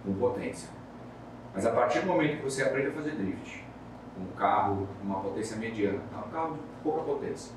[0.05, 0.69] com potência.
[1.55, 3.65] Mas a partir do momento que você aprende a fazer drift
[4.15, 7.53] com um carro com uma potência mediana, não um carro de pouca potência,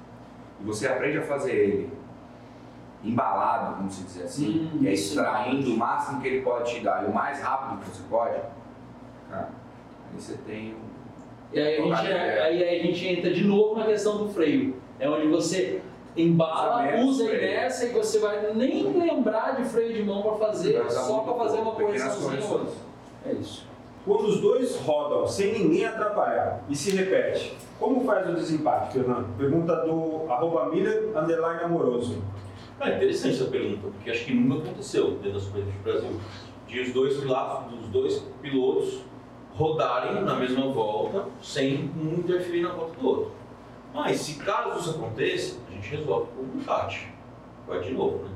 [0.60, 1.98] e você aprende a fazer ele
[3.04, 7.04] embalado, vamos dizer assim, Hum, e é extraindo o máximo que ele pode te dar
[7.04, 8.40] e o mais rápido que você pode,
[9.30, 9.50] cara,
[10.12, 10.88] aí você tem um
[11.54, 14.76] E aí a, gente, aí a gente entra de novo na questão do freio.
[15.00, 15.82] É onde você
[16.18, 17.44] embala, Usa menos usa a freio.
[17.44, 21.60] inércia e você vai nem lembrar de freio de mão para fazer, só para fazer
[21.60, 22.74] uma correçãozinha ou outra.
[23.26, 23.66] É isso.
[24.06, 29.38] Quando os dois rodam sem ninguém atrapalhar e se repete, como faz o desempate, Fernando?
[29.38, 32.18] Pergunta do arroba Miller, underline amoroso.
[32.80, 36.20] É interessante essa pergunta, porque acho que nunca aconteceu dentro da Superliga do Brasil.
[36.68, 39.00] De os dois pilotos, dos dois pilotos
[39.56, 43.32] rodarem na mesma volta sem um interferir na volta do outro.
[43.94, 47.12] Mas se caso isso aconteça, a gente resolve com um empate.
[47.68, 48.32] Vai de novo, né?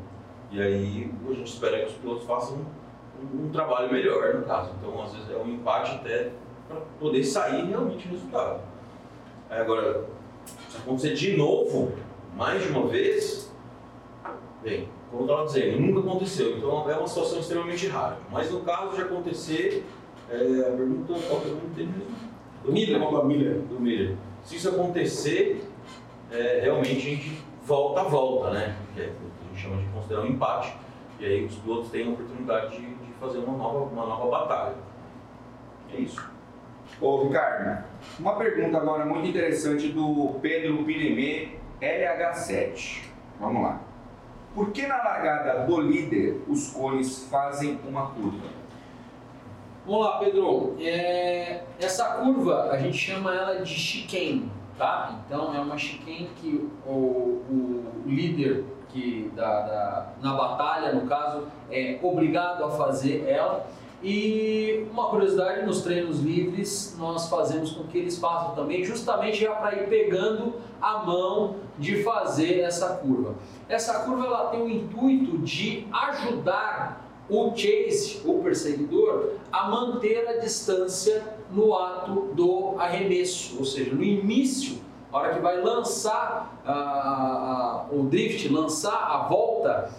[0.51, 2.57] E aí a gente espera que os pilotos façam
[3.21, 4.71] um, um trabalho melhor no caso.
[4.79, 6.31] Então às vezes é um empate até
[6.67, 8.61] para poder sair realmente o resultado.
[9.49, 10.05] Aí, agora,
[10.45, 11.93] se acontecer de novo,
[12.35, 13.51] mais de uma vez,
[14.63, 18.19] Bem, como eu estava dizendo, nunca aconteceu, então é uma situação extremamente rara.
[18.31, 19.83] Mas no caso de acontecer,
[20.29, 21.93] é, a pergunta qual que é o mesmo?
[22.63, 23.01] Do Miller.
[23.01, 23.57] Arroba Miller.
[23.61, 24.15] Do Miller.
[24.43, 25.63] Se isso acontecer,
[26.31, 28.75] é, realmente a gente volta a volta, né?
[28.93, 30.75] Que é o que a gente chama de considerar um empate.
[31.19, 34.75] E aí os pilotos têm a oportunidade de, de fazer uma nova, uma nova batalha.
[35.93, 36.29] É isso.
[36.99, 37.83] Ô Ricardo,
[38.19, 43.03] uma pergunta agora muito interessante do Pedro Pinemê LH7.
[43.39, 43.81] Vamos lá.
[44.53, 48.47] Por que na largada do líder os cones fazem uma curva?
[49.85, 50.75] Vamos lá, Pedro.
[50.79, 55.19] É, essa curva a gente chama ela de chicane, tá?
[55.25, 56.91] Então é uma chicane que o,
[57.49, 63.65] o líder que da, da- na batalha, no caso, é obrigado a fazer ela.
[64.03, 69.51] E uma curiosidade, nos treinos livres nós fazemos com que eles façam também, justamente já
[69.53, 73.35] para ir pegando a mão de fazer essa curva.
[73.69, 77.00] Essa curva ela tem o intuito de ajudar
[77.31, 84.03] o chase, o perseguidor, a manter a distância no ato do arremesso, ou seja, no
[84.03, 84.77] início,
[85.11, 89.89] a hora que vai lançar ah, ah, o drift, lançar a volta,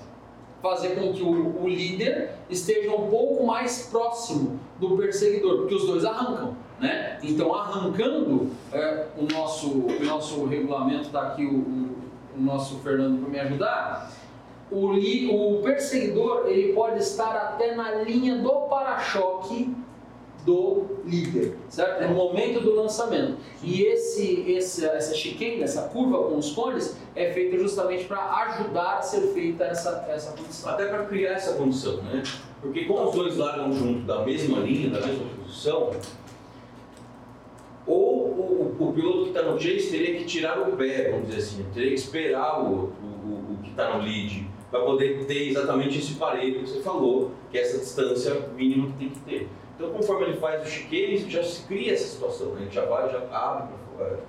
[0.62, 5.86] fazer com que o, o líder esteja um pouco mais próximo do perseguidor, porque os
[5.86, 7.18] dois arrancam, né?
[7.22, 12.02] Então, arrancando, é, o, nosso, o nosso regulamento está aqui, o, o-
[12.34, 14.10] o nosso Fernando para me ajudar,
[14.72, 19.74] o, o perseguidor ele pode estar até na linha do para-choque
[20.44, 22.08] do líder, certo?
[22.08, 23.36] No momento do lançamento.
[23.62, 28.98] E esse, esse, essa chicane, essa curva com os cones, é feita justamente para ajudar
[28.98, 30.72] a ser feita essa, essa condição.
[30.72, 32.22] Até para criar essa condição, né?
[32.60, 35.90] Porque como os dois largam junto da mesma linha, da mesma posição,
[37.86, 41.28] ou o, o, o piloto que está no chase teria que tirar o pé, vamos
[41.28, 45.50] dizer assim, teria que esperar o, o, o que está no lead para poder ter
[45.50, 49.48] exatamente esse parelho que você falou, que é essa distância mínima que tem que ter.
[49.76, 52.62] Então, conforme ele faz o chicane, já se cria essa situação, né?
[52.62, 54.20] ele já vai, já abre fora,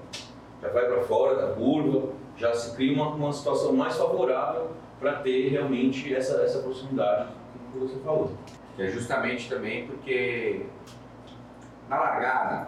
[0.61, 5.13] já vai para fora da curva, já se cria uma, uma situação mais favorável para
[5.13, 7.29] ter realmente essa, essa proximidade
[7.71, 8.33] que você falou.
[8.75, 10.65] Que é justamente também porque
[11.87, 12.67] na largada,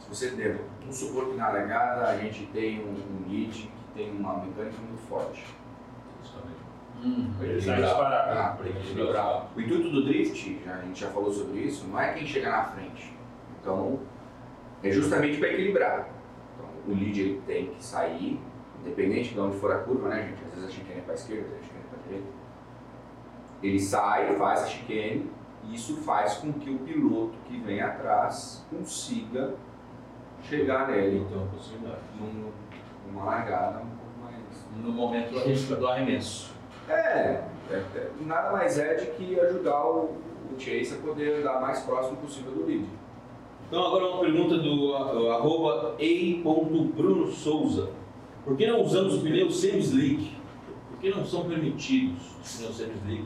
[0.00, 3.94] se você der, vamos supor que na largada a gente tem um, um lead que
[3.94, 5.44] tem uma mecânica muito forte.
[7.02, 7.30] Hum.
[7.40, 9.46] Ah, equilibrar.
[9.56, 12.50] O intuito do drift, já, a gente já falou sobre isso, não é quem chega
[12.50, 13.12] na frente.
[13.60, 14.00] Então,
[14.82, 16.08] é justamente para equilibrar.
[16.54, 18.40] Então, o lead ele tem que sair,
[18.80, 20.44] independente de onde for a curva, né, gente?
[20.44, 22.28] Às vezes a chicane é para esquerda, às vezes a chicane é para direita.
[23.62, 25.30] Ele sai, faz a chicane,
[25.64, 29.54] e isso faz com que o piloto que vem atrás consiga
[30.42, 32.50] chegar nele Então, a num-
[33.06, 34.66] numa largada um pouco mais.
[34.82, 36.54] No momento do do arremesso.
[36.90, 40.16] É, é, é, nada mais é de que ajudar o,
[40.52, 42.84] o Chase a poder andar mais próximo possível do lead.
[43.68, 47.90] Então agora uma pergunta do uh, arroba ei.bruno Souza.
[48.44, 50.36] Por que não usamos pneus semi-slick?
[50.90, 53.24] Por que não são permitidos os pneus semi-slick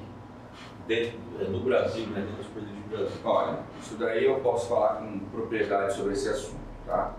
[0.86, 3.16] dentro, eh, no Brasil, né, dentro dos perdidos do Brasil?
[3.24, 7.14] Olha, isso daí eu posso falar com propriedade sobre esse assunto, tá?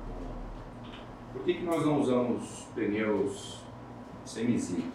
[1.34, 3.64] Por que, que nós não usamos pneus
[4.24, 4.92] semi-slick?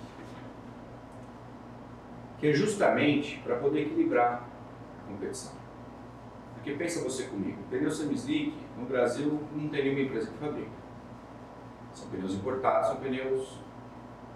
[2.41, 4.49] Que é justamente para poder equilibrar
[5.05, 5.53] a competição.
[6.55, 10.71] Porque pensa você comigo, pneu semi-slick no Brasil não tem nenhuma empresa que fabrica.
[11.93, 13.59] São pneus importados, são pneus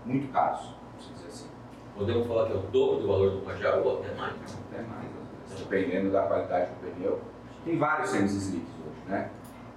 [0.04, 1.48] muito caros, vamos dizer assim.
[1.96, 4.34] Podemos falar que é o dobro do valor do radial ou até mais?
[4.68, 5.06] Até mais,
[5.48, 7.20] vezes, dependendo da qualidade do pneu.
[7.64, 9.30] Tem vários semis slicks hoje, né?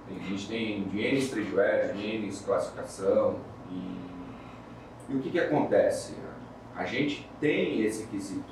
[0.08, 3.38] Tem, a gente tem de N streetwear, de N classificação.
[3.70, 6.14] E, e o que, que acontece?
[6.78, 8.48] A gente tem esse quesito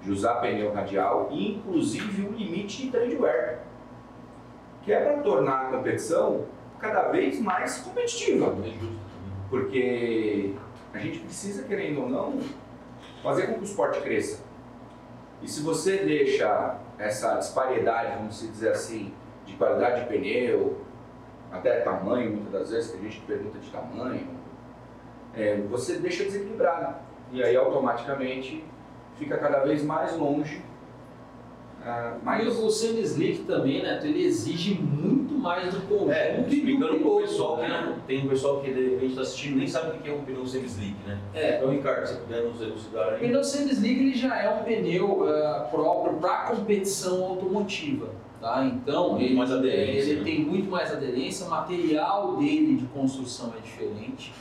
[0.00, 3.58] de usar pneu radial, inclusive o limite de treadwear,
[4.82, 6.46] que é para tornar a competição
[6.78, 8.56] cada vez mais competitiva.
[8.64, 8.96] É.
[9.50, 10.54] Porque
[10.94, 12.40] a gente precisa, querendo ou não,
[13.22, 14.42] fazer com que o esporte cresça.
[15.42, 19.12] E se você deixa essa disparidade, vamos dizer assim,
[19.44, 20.80] de qualidade de pneu,
[21.52, 24.28] até tamanho, muitas das vezes, tem gente que pergunta de tamanho,
[25.34, 27.04] é, você deixa desequilibrado.
[27.32, 28.62] E aí automaticamente
[29.16, 30.62] fica cada vez mais longe.
[31.84, 34.00] ah, Mas mais o semi-slick também, né?
[34.02, 37.84] Ele exige muito mais do conjunto É, e do explicando pro piloto, pessoal que né?
[37.86, 40.12] não, tem um pessoal que de repente está assistindo e nem sabe o que é
[40.12, 41.18] um pneu semi-slick, né?
[41.34, 43.18] É, Então, Ricardo, se você puder nos elucidar O aí.
[43.20, 48.08] pneu semi-slick ele já é um pneu ah, próprio para competição automotiva,
[48.40, 48.64] tá?
[48.64, 50.24] Então Muito ele, mais aderência, ele né?
[50.24, 54.32] tem muito mais aderência, o material dele de construção é diferente,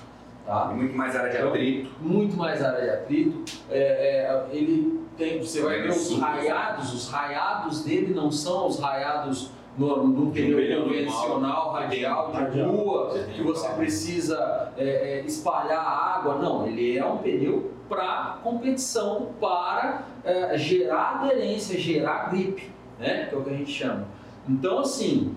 [0.45, 0.69] tá?
[0.71, 1.91] e muito mais área de Então, atrito.
[1.99, 3.51] Muito mais área de atrito.
[3.69, 8.67] É, é, ele tem, você vai ver Menos os raiados, os raiados dele não são
[8.67, 14.71] os raiados no, no De um pneu convencional, normal, radial, de rua, que você precisa
[14.77, 16.35] é, é, espalhar água.
[16.35, 23.27] Não, ele é um pneu para competição, para é, gerar aderência, gerar grip, né?
[23.27, 24.05] Que é o que a gente chama.
[24.47, 25.35] Então, assim,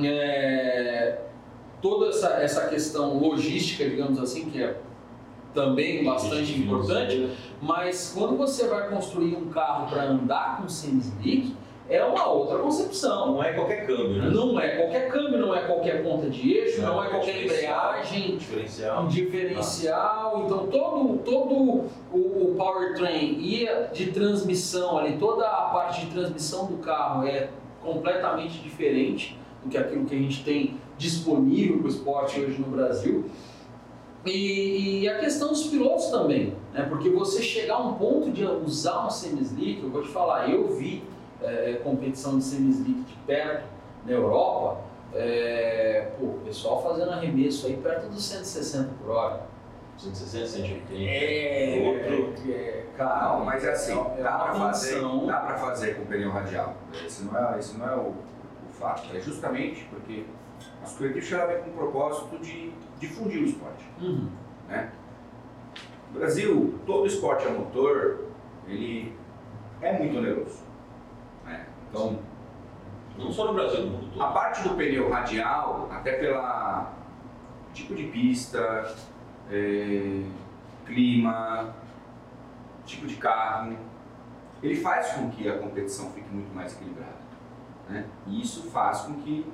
[0.00, 1.18] é,
[1.80, 4.76] toda essa, essa questão logística, digamos assim, que é
[5.54, 11.54] também bastante importante, mas quando você vai construir um carro para andar com semi-slick,
[11.88, 13.32] é uma outra concepção.
[13.32, 14.30] Não é qualquer câmbio, né?
[14.30, 17.44] Não é qualquer câmbio, não é qualquer ponta de eixo, não, Não, é é qualquer
[17.44, 19.04] embreagem, Diferencial.
[19.04, 20.42] um diferencial.
[20.44, 26.66] Então todo, todo o, o powertrain e de transmissão ali, toda a parte de transmissão
[26.66, 27.48] do carro é
[27.82, 32.66] completamente diferente do que aquilo que a gente tem disponível para o esporte hoje no
[32.66, 33.24] Brasil.
[34.26, 36.84] E, e a questão dos pilotos também, né?
[36.88, 40.76] porque você chegar a um ponto de usar um semi-slick, eu vou te falar, eu
[40.76, 41.02] vi
[41.40, 43.64] é, competição de semi-slick de perto
[44.04, 44.82] na Europa,
[45.14, 49.48] é, pô, o pessoal fazendo arremesso aí perto dos 160 por hora.
[49.96, 50.94] 160, 180.
[50.94, 52.52] É, Outro.
[52.52, 56.04] é, cara, Não, mas é assim, é dá uma para fazer, dá pra fazer com
[56.06, 56.76] pneu radial.
[57.04, 59.08] Esse não é, esse não é o, o fato.
[59.16, 60.24] É justamente porque
[60.82, 63.84] as coletivas ela vem com o propósito de difundir o esporte.
[64.00, 64.28] Uhum.
[66.12, 68.26] No Brasil, todo esporte a motor,
[68.66, 69.14] ele
[69.80, 70.62] é muito oneroso.
[71.44, 71.66] né?
[71.88, 72.18] Então,
[73.16, 74.22] Não só no Brasil, no mundo todo.
[74.22, 76.92] A parte do pneu radial, até pela
[77.74, 78.94] tipo de pista,
[79.50, 80.22] é,
[80.86, 81.74] clima,
[82.86, 83.76] tipo de carro,
[84.62, 87.18] ele faz com que a competição fique muito mais equilibrada.
[87.88, 88.06] Né?
[88.26, 89.46] E isso faz com que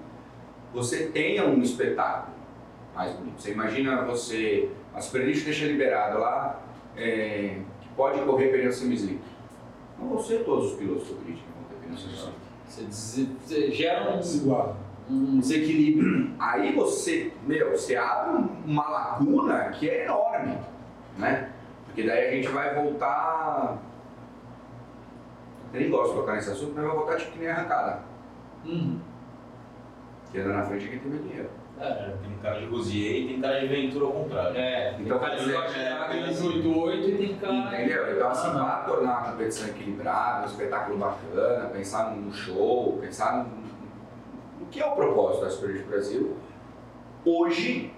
[0.75, 2.35] você tenha um espetáculo
[2.95, 3.41] mais bonito.
[3.41, 6.61] Você imagina você, a Superlist deixa liberado lá,
[6.97, 9.21] é, que pode correr pneu semi-slick.
[9.99, 12.35] Não vão ser todos os pilotos do grid que vão ter pneu semi-slick.
[12.67, 14.77] Você, você gera um, Desigual.
[15.09, 16.35] um desequilíbrio.
[16.39, 20.59] Aí você, meu, você abre uma lacuna que é enorme,
[21.19, 21.51] né?
[21.87, 23.79] Porque daí a gente vai voltar.
[25.73, 28.03] Eu nem gosto de tocar nesse assunto, mas vai voltar tipo que nem arrancada.
[28.65, 28.99] Uhum.
[30.37, 31.49] Anda na frente é quem tem mais dinheiro.
[31.81, 34.57] É, Tem cara de Rosier e tem cara de Ventura ao contrário.
[34.57, 37.75] é, Então, quer que dizer, vai chegar é, aqueles assim, 88 e tem cara.
[37.83, 38.13] Entendeu?
[38.17, 38.53] Então, assim, Ah,
[38.85, 43.45] para tornar a competição equilibrada, um espetáculo bacana, pensar num show, pensar no,
[44.61, 46.37] no que é o propósito da Superliga Brasil,
[47.25, 47.93] hoje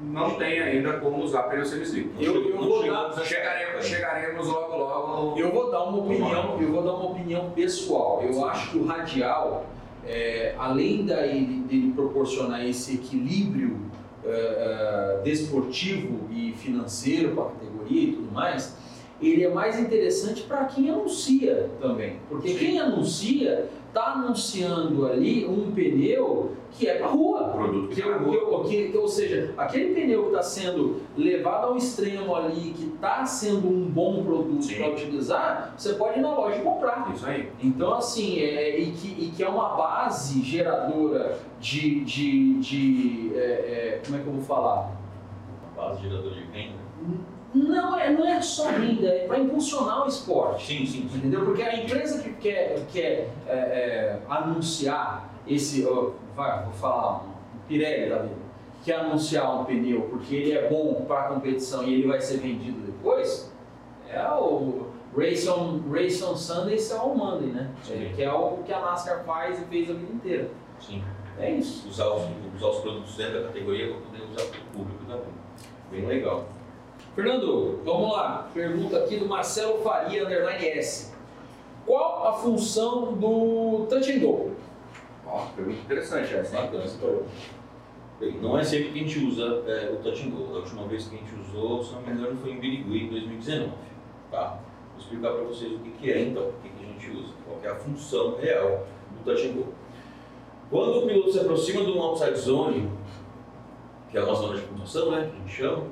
[0.00, 2.22] não tem ainda como usar pneu semi-slick.
[2.22, 5.38] Eu, eu, Não vou dar, Chegaremos, chegaremos logo logo.
[5.38, 8.22] eu vou dar uma opinião, eu vou dar uma opinião pessoal.
[8.22, 9.64] Eu acho que o radial,
[10.06, 13.78] é, além dele, dele proporcionar esse equilíbrio
[14.24, 18.76] é, é, desportivo e financeiro para a categoria e tudo mais,
[19.20, 22.16] ele é mais interessante para quem anuncia também.
[22.28, 22.58] Porque Sim.
[22.58, 27.44] quem anuncia está anunciando ali um pneu que é para rua.
[27.50, 28.64] produto que Que, tá rua.
[28.68, 33.24] que- que- ou seja, aquele pneu que está sendo levado ao extremo ali, que está
[33.24, 37.12] sendo um bom produto para utilizar, você pode ir na loja e comprar.
[37.14, 37.48] Isso aí.
[37.62, 42.00] Então, assim, é, e, que, e que é uma base geradora de.
[42.04, 44.90] de, de é, é, como é que eu vou falar?
[45.76, 46.74] Base gerador de renda.
[47.54, 50.66] Não é, não é só renda, é para impulsionar o esporte.
[50.66, 51.18] Sim, sim, sim.
[51.18, 51.44] Entendeu?
[51.44, 57.58] Porque a empresa que quer, quer é, é, anunciar esse, ó, vai, vou falar, um
[57.68, 58.34] Pirelli da vida,
[58.84, 62.38] quer anunciar um pneu porque ele é bom para a competição e ele vai ser
[62.38, 63.52] vendido depois,
[64.08, 64.86] é o
[65.16, 67.70] Race on, Race on Sunday, Sell on Monday, né?
[67.84, 68.04] Sim.
[68.04, 70.50] É, que é o que a NASCAR faz e fez a vida inteira.
[70.80, 71.02] sim.
[71.36, 71.88] É isso.
[71.88, 72.22] Usar os,
[72.54, 75.32] usar os produtos dentro da categoria para poder usar para o público também.
[75.90, 76.46] Bem legal.
[77.14, 78.48] Fernando, vamos lá.
[78.52, 81.14] Pergunta aqui do Marcelo Faria, underline S.
[81.86, 84.50] Qual a função do Touch and Go?
[85.26, 86.56] Ó, pergunta interessante essa.
[86.56, 86.70] hein?
[86.72, 87.22] Bacana.
[88.40, 90.54] Não é sempre que a gente usa é, o Touch and Go.
[90.54, 93.10] A última vez que a gente usou, se não me engano, foi em Birigui, em
[93.10, 93.70] 2019.
[94.30, 94.58] Tá?
[94.92, 97.32] Vou explicar para vocês o que, que é então, o que, que a gente usa,
[97.46, 99.66] qual é a função real do Touch and Go.
[100.70, 102.90] Quando o piloto se aproxima de um outside zone,
[104.10, 105.84] que é uma zona de pontuação, né, que a gente chama,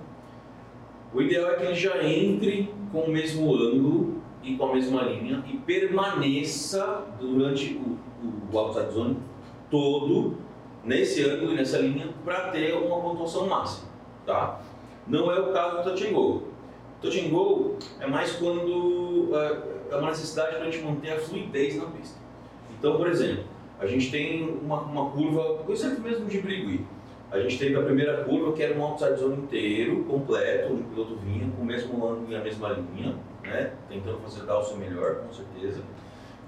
[1.14, 5.02] o ideal é que ele já entre com o mesmo ângulo e com a mesma
[5.02, 9.16] linha e permaneça durante o, o, o outside zone
[9.70, 10.36] todo
[10.84, 13.88] nesse ângulo e nessa linha para ter uma pontuação máxima,
[14.26, 14.60] tá?
[15.06, 16.42] Não é o caso do touch and go.
[17.00, 21.18] Touch and go é mais quando é, é uma necessidade para a gente manter a
[21.18, 22.18] fluidez na pista.
[22.78, 23.44] Então, por exemplo,
[23.78, 26.84] a gente tem uma, uma curva, por exemplo mesmo de Brigui.
[27.32, 30.84] A gente teve a primeira curva que era um outside zone inteiro, completo, onde o
[30.84, 33.72] piloto vinha com o mesmo ângulo e a mesma linha, né?
[33.88, 35.80] Tentando fazer o seu melhor, com certeza.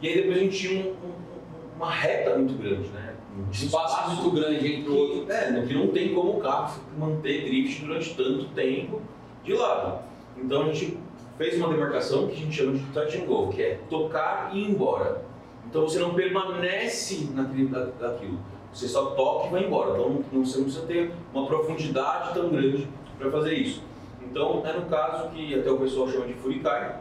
[0.02, 3.14] E aí depois a gente tinha um- um- uma reta muito grande, né?
[3.34, 5.24] Um Espaço muito grande entre o outro.
[5.26, 9.00] que, é, que não tem como o carro manter drift durante tanto tempo
[9.42, 10.02] de lado.
[10.36, 10.98] Então a gente
[11.38, 14.58] fez uma demarcação que a gente chama de touch and go, que é tocar e
[14.60, 15.22] ir embora.
[15.66, 18.38] Então você não permanece naquele, da, daquilo,
[18.74, 19.92] você só toca e vai embora.
[19.92, 23.82] Então não, você não precisa ter uma profundidade tão grande para fazer isso.
[24.20, 27.00] Então é no caso que até o pessoal chama de furikai,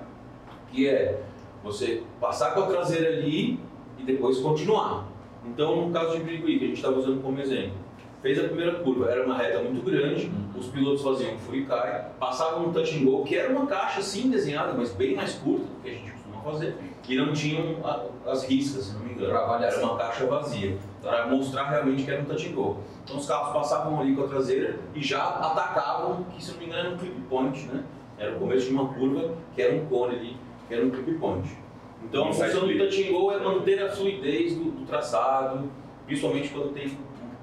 [0.71, 1.19] que é
[1.63, 3.59] você passar com a traseira ali
[3.97, 5.07] e depois continuar.
[5.45, 7.73] Então, no caso de Brigui, que a gente estava usando como exemplo,
[8.21, 12.73] fez a primeira curva, era uma reta muito grande, os pilotos faziam furikai, passavam no
[12.73, 15.89] touch and go, que era uma caixa sim desenhada, mas bem mais curta do que
[15.89, 16.12] a gente
[16.43, 16.77] fazer,
[17.07, 17.77] e não tinham
[18.25, 19.31] as riscas, se não me engano.
[19.31, 22.77] Era uma caixa vazia, para mostrar realmente que era um touch and go.
[23.03, 26.65] Então, os carros passavam ali com a traseira e já atacavam, que se não me
[26.65, 27.83] engano era um clip point, né?
[28.17, 30.37] Era o começo de uma curva que era um cone ali,
[30.67, 31.49] que era um clip point.
[32.03, 32.79] Então, a função do clip.
[32.79, 35.69] touch and go é manter a fluidez do, do traçado,
[36.05, 36.97] principalmente quando tem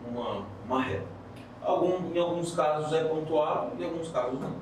[0.09, 1.21] uma, uma reta.
[1.63, 4.55] Algum, em alguns casos é pontuado em alguns casos não.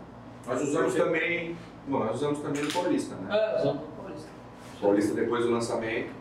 [0.46, 1.56] Nós usamos também.
[1.86, 3.36] Bom, nós usamos também no Paulista, né?
[3.36, 3.74] É,
[4.80, 5.14] Paulista.
[5.14, 6.17] Depois do lançamento.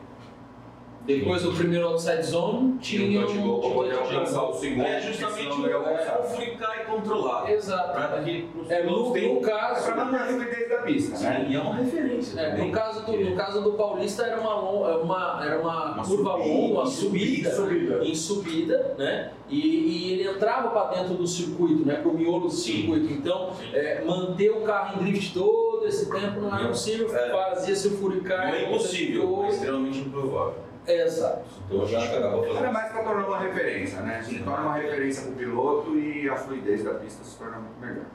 [1.07, 4.85] Depois do primeiro outside zone, tinha Tinha um touch goal pra poder alcançar o segundo.
[4.85, 7.49] É justamente o, é, o flicar e controlar.
[7.49, 8.23] Exato.
[8.25, 11.47] Que É, no, no caso, Pra manter a fluidez da pista, né?
[11.49, 12.39] E é uma referência.
[12.41, 14.51] É, no, caso do, no caso do Paulista era uma,
[14.91, 18.03] é uma, era uma, Uma curva longa, uma subida, subida.
[18.03, 19.31] em subida, né?
[19.49, 21.95] E, e ele entrava para dentro do circuito, né?
[21.95, 22.81] Para o miolo do Sim.
[22.81, 23.13] circuito.
[23.13, 27.29] Então, é, manter o carro em drift todo esse tempo não era possível, é.
[27.29, 28.47] fazia-se o furicar.
[28.47, 30.66] Não é impossível, é extremamente improvável.
[30.87, 31.41] Exato.
[31.65, 32.73] Então a gente acaba Era fazendo.
[32.73, 34.21] mais para tornar uma referência, né?
[34.23, 37.79] Se torna uma referência para o piloto e a fluidez da pista se torna muito
[37.79, 38.05] melhor.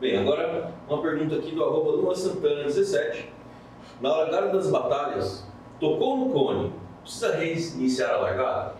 [0.00, 3.32] Bem, agora uma pergunta aqui do arroba Luan Santana 17.
[4.00, 5.46] Na largada das batalhas,
[5.80, 8.74] tocou no cone, precisa reiniciar a largada?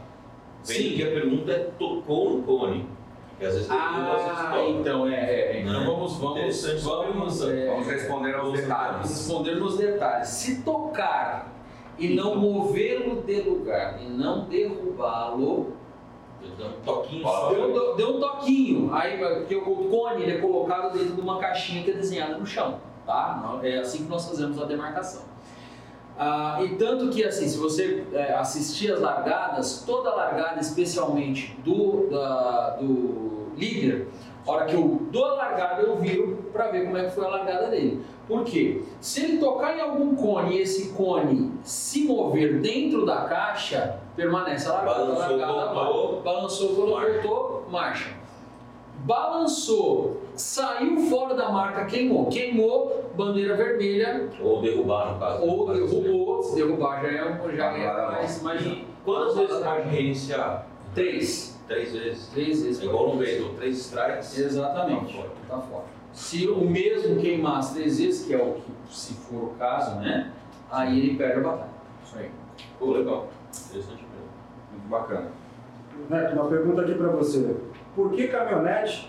[0.69, 0.95] Bem, Sim.
[0.97, 2.89] que a pergunta é tocou no cone.
[3.31, 5.61] Porque às vezes Ah, então, é, é, é.
[5.63, 5.87] Então Né?
[5.87, 7.61] vamos, vamos, Interessante essa vamos, pergunta.
[7.61, 9.09] é, Vamos responder aos Vamos detalhes.
[9.11, 10.29] responder nos detalhes.
[10.29, 11.53] Se tocar
[11.99, 15.73] e não movê-lo de lugar e não derrubá-lo,
[16.59, 17.51] Deu um toquinho só.
[17.51, 18.95] deu, deu- deu um toquinho.
[18.95, 22.47] Aí, porque o cone ele é colocado dentro de uma caixinha que é desenhada no
[22.47, 23.59] chão, tá?
[23.63, 25.23] É assim que nós fazemos a demarcação.
[26.19, 32.09] Ah, e tanto que assim, se você é, assistir as largadas, toda largada, especialmente do,
[32.09, 34.09] da- do líder,
[34.47, 37.25] a hora que eu dou a largada, eu viro para ver como é que foi
[37.25, 38.03] a largada dele.
[38.29, 38.83] Por quê?
[39.01, 44.69] Se ele tocar em algum cone e esse cone se mover dentro da caixa, permanece
[44.69, 44.99] a largada.
[45.05, 46.21] Balançou, a largada voltou.
[46.23, 47.21] Balançou, voltou, Marcha.
[47.23, 48.11] voltou, marcha.
[49.05, 52.27] Balançou, saiu fora da marca, queimou.
[52.27, 55.43] Queimou, bandeira vermelha, Ou derrubar, no caso.
[55.43, 56.43] ou No caso, derrubou.
[56.43, 60.67] Se derrubar já é, já é mais, mais quantas vezes pode reiniciar?
[60.95, 61.56] Três.
[61.67, 62.29] Três vezes.
[62.29, 62.83] Três vezes.
[62.83, 64.39] É igual no beisebol, três strikes.
[64.39, 65.17] Exatamente.
[65.17, 65.31] Tá fora.
[65.49, 65.85] Tá fora.
[66.13, 69.97] Se o mesmo queimar as três vezes, que é o que, se for o caso,
[69.97, 70.33] né?
[70.71, 71.71] Aí ele perde a batalha.
[72.05, 72.31] Isso aí.
[72.79, 73.29] Pô, legal.
[73.49, 74.29] Interessante mesmo.
[74.73, 75.31] Muito bacana.
[76.09, 77.57] Neto, uma pergunta aqui para você.
[77.95, 79.09] Por que caminhonetes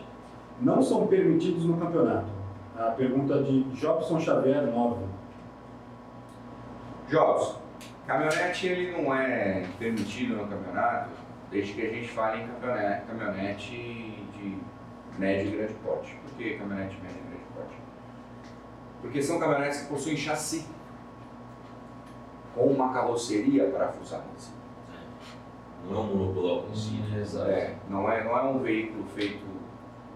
[0.60, 2.28] não são permitidos no campeonato?
[2.78, 5.05] A pergunta de Jobson Xavier 9.
[7.10, 7.55] Jobs,
[8.05, 11.10] caminhonete ele não é permitido no campeonato
[11.49, 13.71] desde que a gente fale em caminhonete, caminhonete
[14.33, 14.57] de
[15.17, 16.15] médio e grande porte.
[16.15, 17.75] Por que caminhonete médio e grande porte?
[19.01, 20.67] Porque são caminhonetes que possuem chassi
[22.53, 24.57] com uma carroceria parafusada em cima.
[25.85, 27.21] Não é um monobloco em si, né?
[27.21, 27.49] Exato.
[27.49, 29.45] É, não é, não é um veículo feito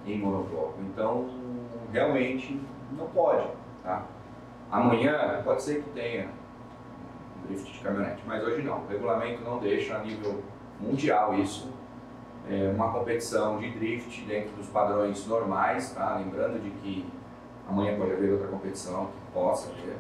[0.06, 0.76] em monobloco.
[0.82, 1.30] Então,
[1.94, 2.60] realmente,
[2.98, 3.48] não pode.
[3.84, 4.06] Tá?
[4.72, 6.30] Amanhã pode ser que tenha
[7.38, 8.80] um drift de caminhonete, mas hoje não.
[8.80, 10.44] O regulamento não deixa a nível
[10.82, 11.70] mundial isso.
[12.50, 16.18] É uma competição de drift dentro dos padrões normais, tá?
[16.18, 17.06] Lembrando de que
[17.70, 19.96] amanhã pode haver outra competição que possa ter,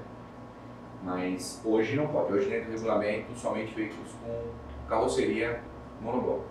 [1.03, 2.34] mas hoje não pode.
[2.34, 4.49] Hoje dentro do regulamento somente veículos com
[4.89, 5.61] carroceria
[6.01, 6.45] monobloco.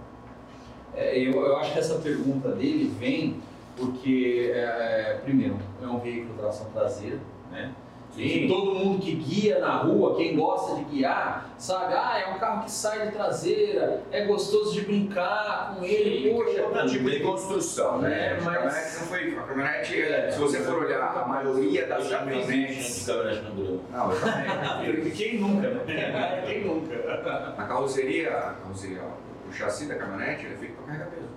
[0.95, 3.41] É, eu, eu acho que essa pergunta dele vem
[3.77, 7.19] porque, é, primeiro, é um veículo de tração traseira,
[7.51, 7.73] né?
[8.21, 12.39] E todo mundo que guia na rua, quem gosta de guiar, sabe, ah, é um
[12.39, 16.63] carro que sai de traseira, é gostoso de brincar com ele, Sim, poxa.
[16.65, 18.35] outro tipo de construção, né?
[18.35, 19.39] É, A mas- caminhonete não foi.
[19.39, 23.07] A caminhonete, se você for olhar a maioria das caminhonetes.
[23.07, 23.81] caminhonete na Durama.
[23.91, 25.11] Não, eu também.
[25.17, 26.43] Quem nunca, né?
[26.47, 27.55] Quem nunca?
[27.57, 29.01] A carroceria, a carroceria,
[29.49, 31.29] o chassi da caminhonete ele é feito para carregar peso.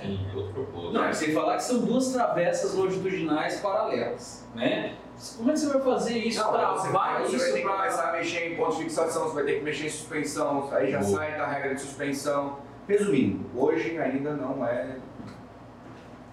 [0.00, 0.92] Sim, outro propósito.
[0.92, 4.94] Não, sem falar que são duas travessas longitudinais paralelas, né?
[5.36, 7.66] Como é que você vai fazer isso, travar você, vai- você vai isso ter que
[7.66, 7.76] pra...
[7.76, 10.90] começar a mexer em pontos de fixação, você vai ter que mexer em suspensão, aí
[10.92, 11.18] já Boa.
[11.18, 12.56] sai da regra de suspensão.
[12.86, 14.96] Resumindo, hoje ainda não é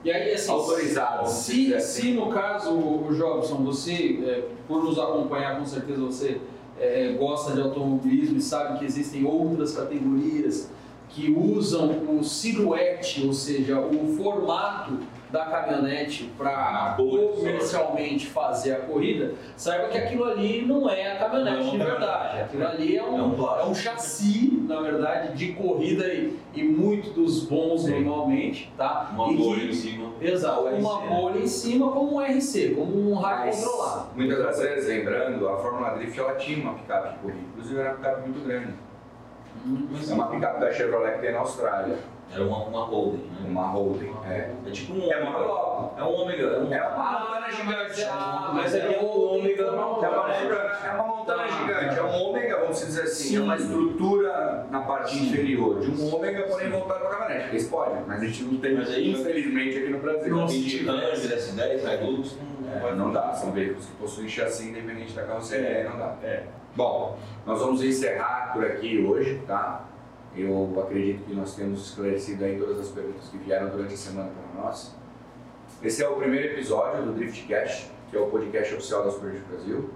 [0.03, 1.27] E aí, assim, autorizado.
[1.27, 2.01] Se, assim.
[2.01, 6.39] se no caso, o Jobson, você, é, por nos acompanhar, com certeza você
[6.79, 10.69] é, gosta de automobilismo e sabe que existem outras categorias
[11.15, 14.99] que usam o silhuete, ou seja, o formato
[15.31, 21.63] da caminhonete para comercialmente fazer a corrida, saiba que aquilo ali não é a caminhonete
[21.63, 22.39] Não é de verdade.
[22.41, 26.63] Aquilo ali é um, É um é um chassi, na verdade, de corrida e, e
[26.63, 28.01] muito dos bons Sim.
[28.03, 29.11] normalmente, tá?
[29.13, 30.11] Uma E bolha que- em cima.
[30.21, 34.07] Exato, uma bolha em cima como um RC, como um rádio Mas, controlado.
[34.15, 37.89] Muitas das vezes, lembrando, a Fórmula Drift ela tinha uma picape de corrida, inclusive era
[37.91, 38.73] uma picape muito grande.
[40.09, 41.97] É uma picape da Chevrolet que tem na Austrália.
[42.31, 43.47] Era uma, uma holding, né?
[43.47, 44.49] Uma holding, é.
[44.65, 45.93] É tipo um É uma logo.
[45.97, 46.43] É um ômega.
[46.43, 48.03] É um É uma montana gigante.
[48.03, 49.63] Ah, Mas é um ômega.
[49.63, 50.23] É uma, montana,
[50.85, 55.79] é montana gigante, é um ômega, vamos dizer assim, é uma estrutura na parte inferior
[55.79, 57.49] de um ômega, porém voltado para a caminhonete.
[57.49, 60.35] Eles podem, mas a gente não tem, Mas aí- infelizmente, aqui no Brasil.
[60.35, 62.37] Nossa, 20 Ranger, S10, Hilux,
[62.95, 66.15] não É, dá, são veículos que possuem chassi independente da carroceria, não dá.
[66.23, 66.43] É.
[66.75, 69.85] Bom, nós vamos encerrar por aqui hoje, tá?
[70.35, 74.29] Eu acredito que nós temos esclarecido aí todas as perguntas que vieram durante a semana
[74.29, 74.93] para nós.
[75.81, 79.89] Esse é o primeiro episódio do Driftcast, que é o podcast oficial da Super Brasil.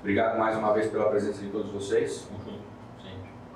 [0.00, 2.26] Obrigado mais uma vez pela presença de todos vocês.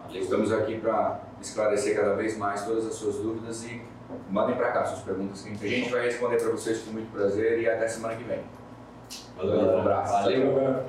[0.04, 0.22] Valeu.
[0.22, 3.82] Estamos aqui para esclarecer cada vez mais todas as suas dúvidas e
[4.30, 7.60] mandem para cá suas perguntas que a gente vai responder para vocês com muito prazer
[7.60, 8.40] e até semana que vem.
[9.36, 9.58] Valeu.
[9.58, 10.12] Um abraço.
[10.12, 10.54] Valeu.
[10.54, 10.86] Galera.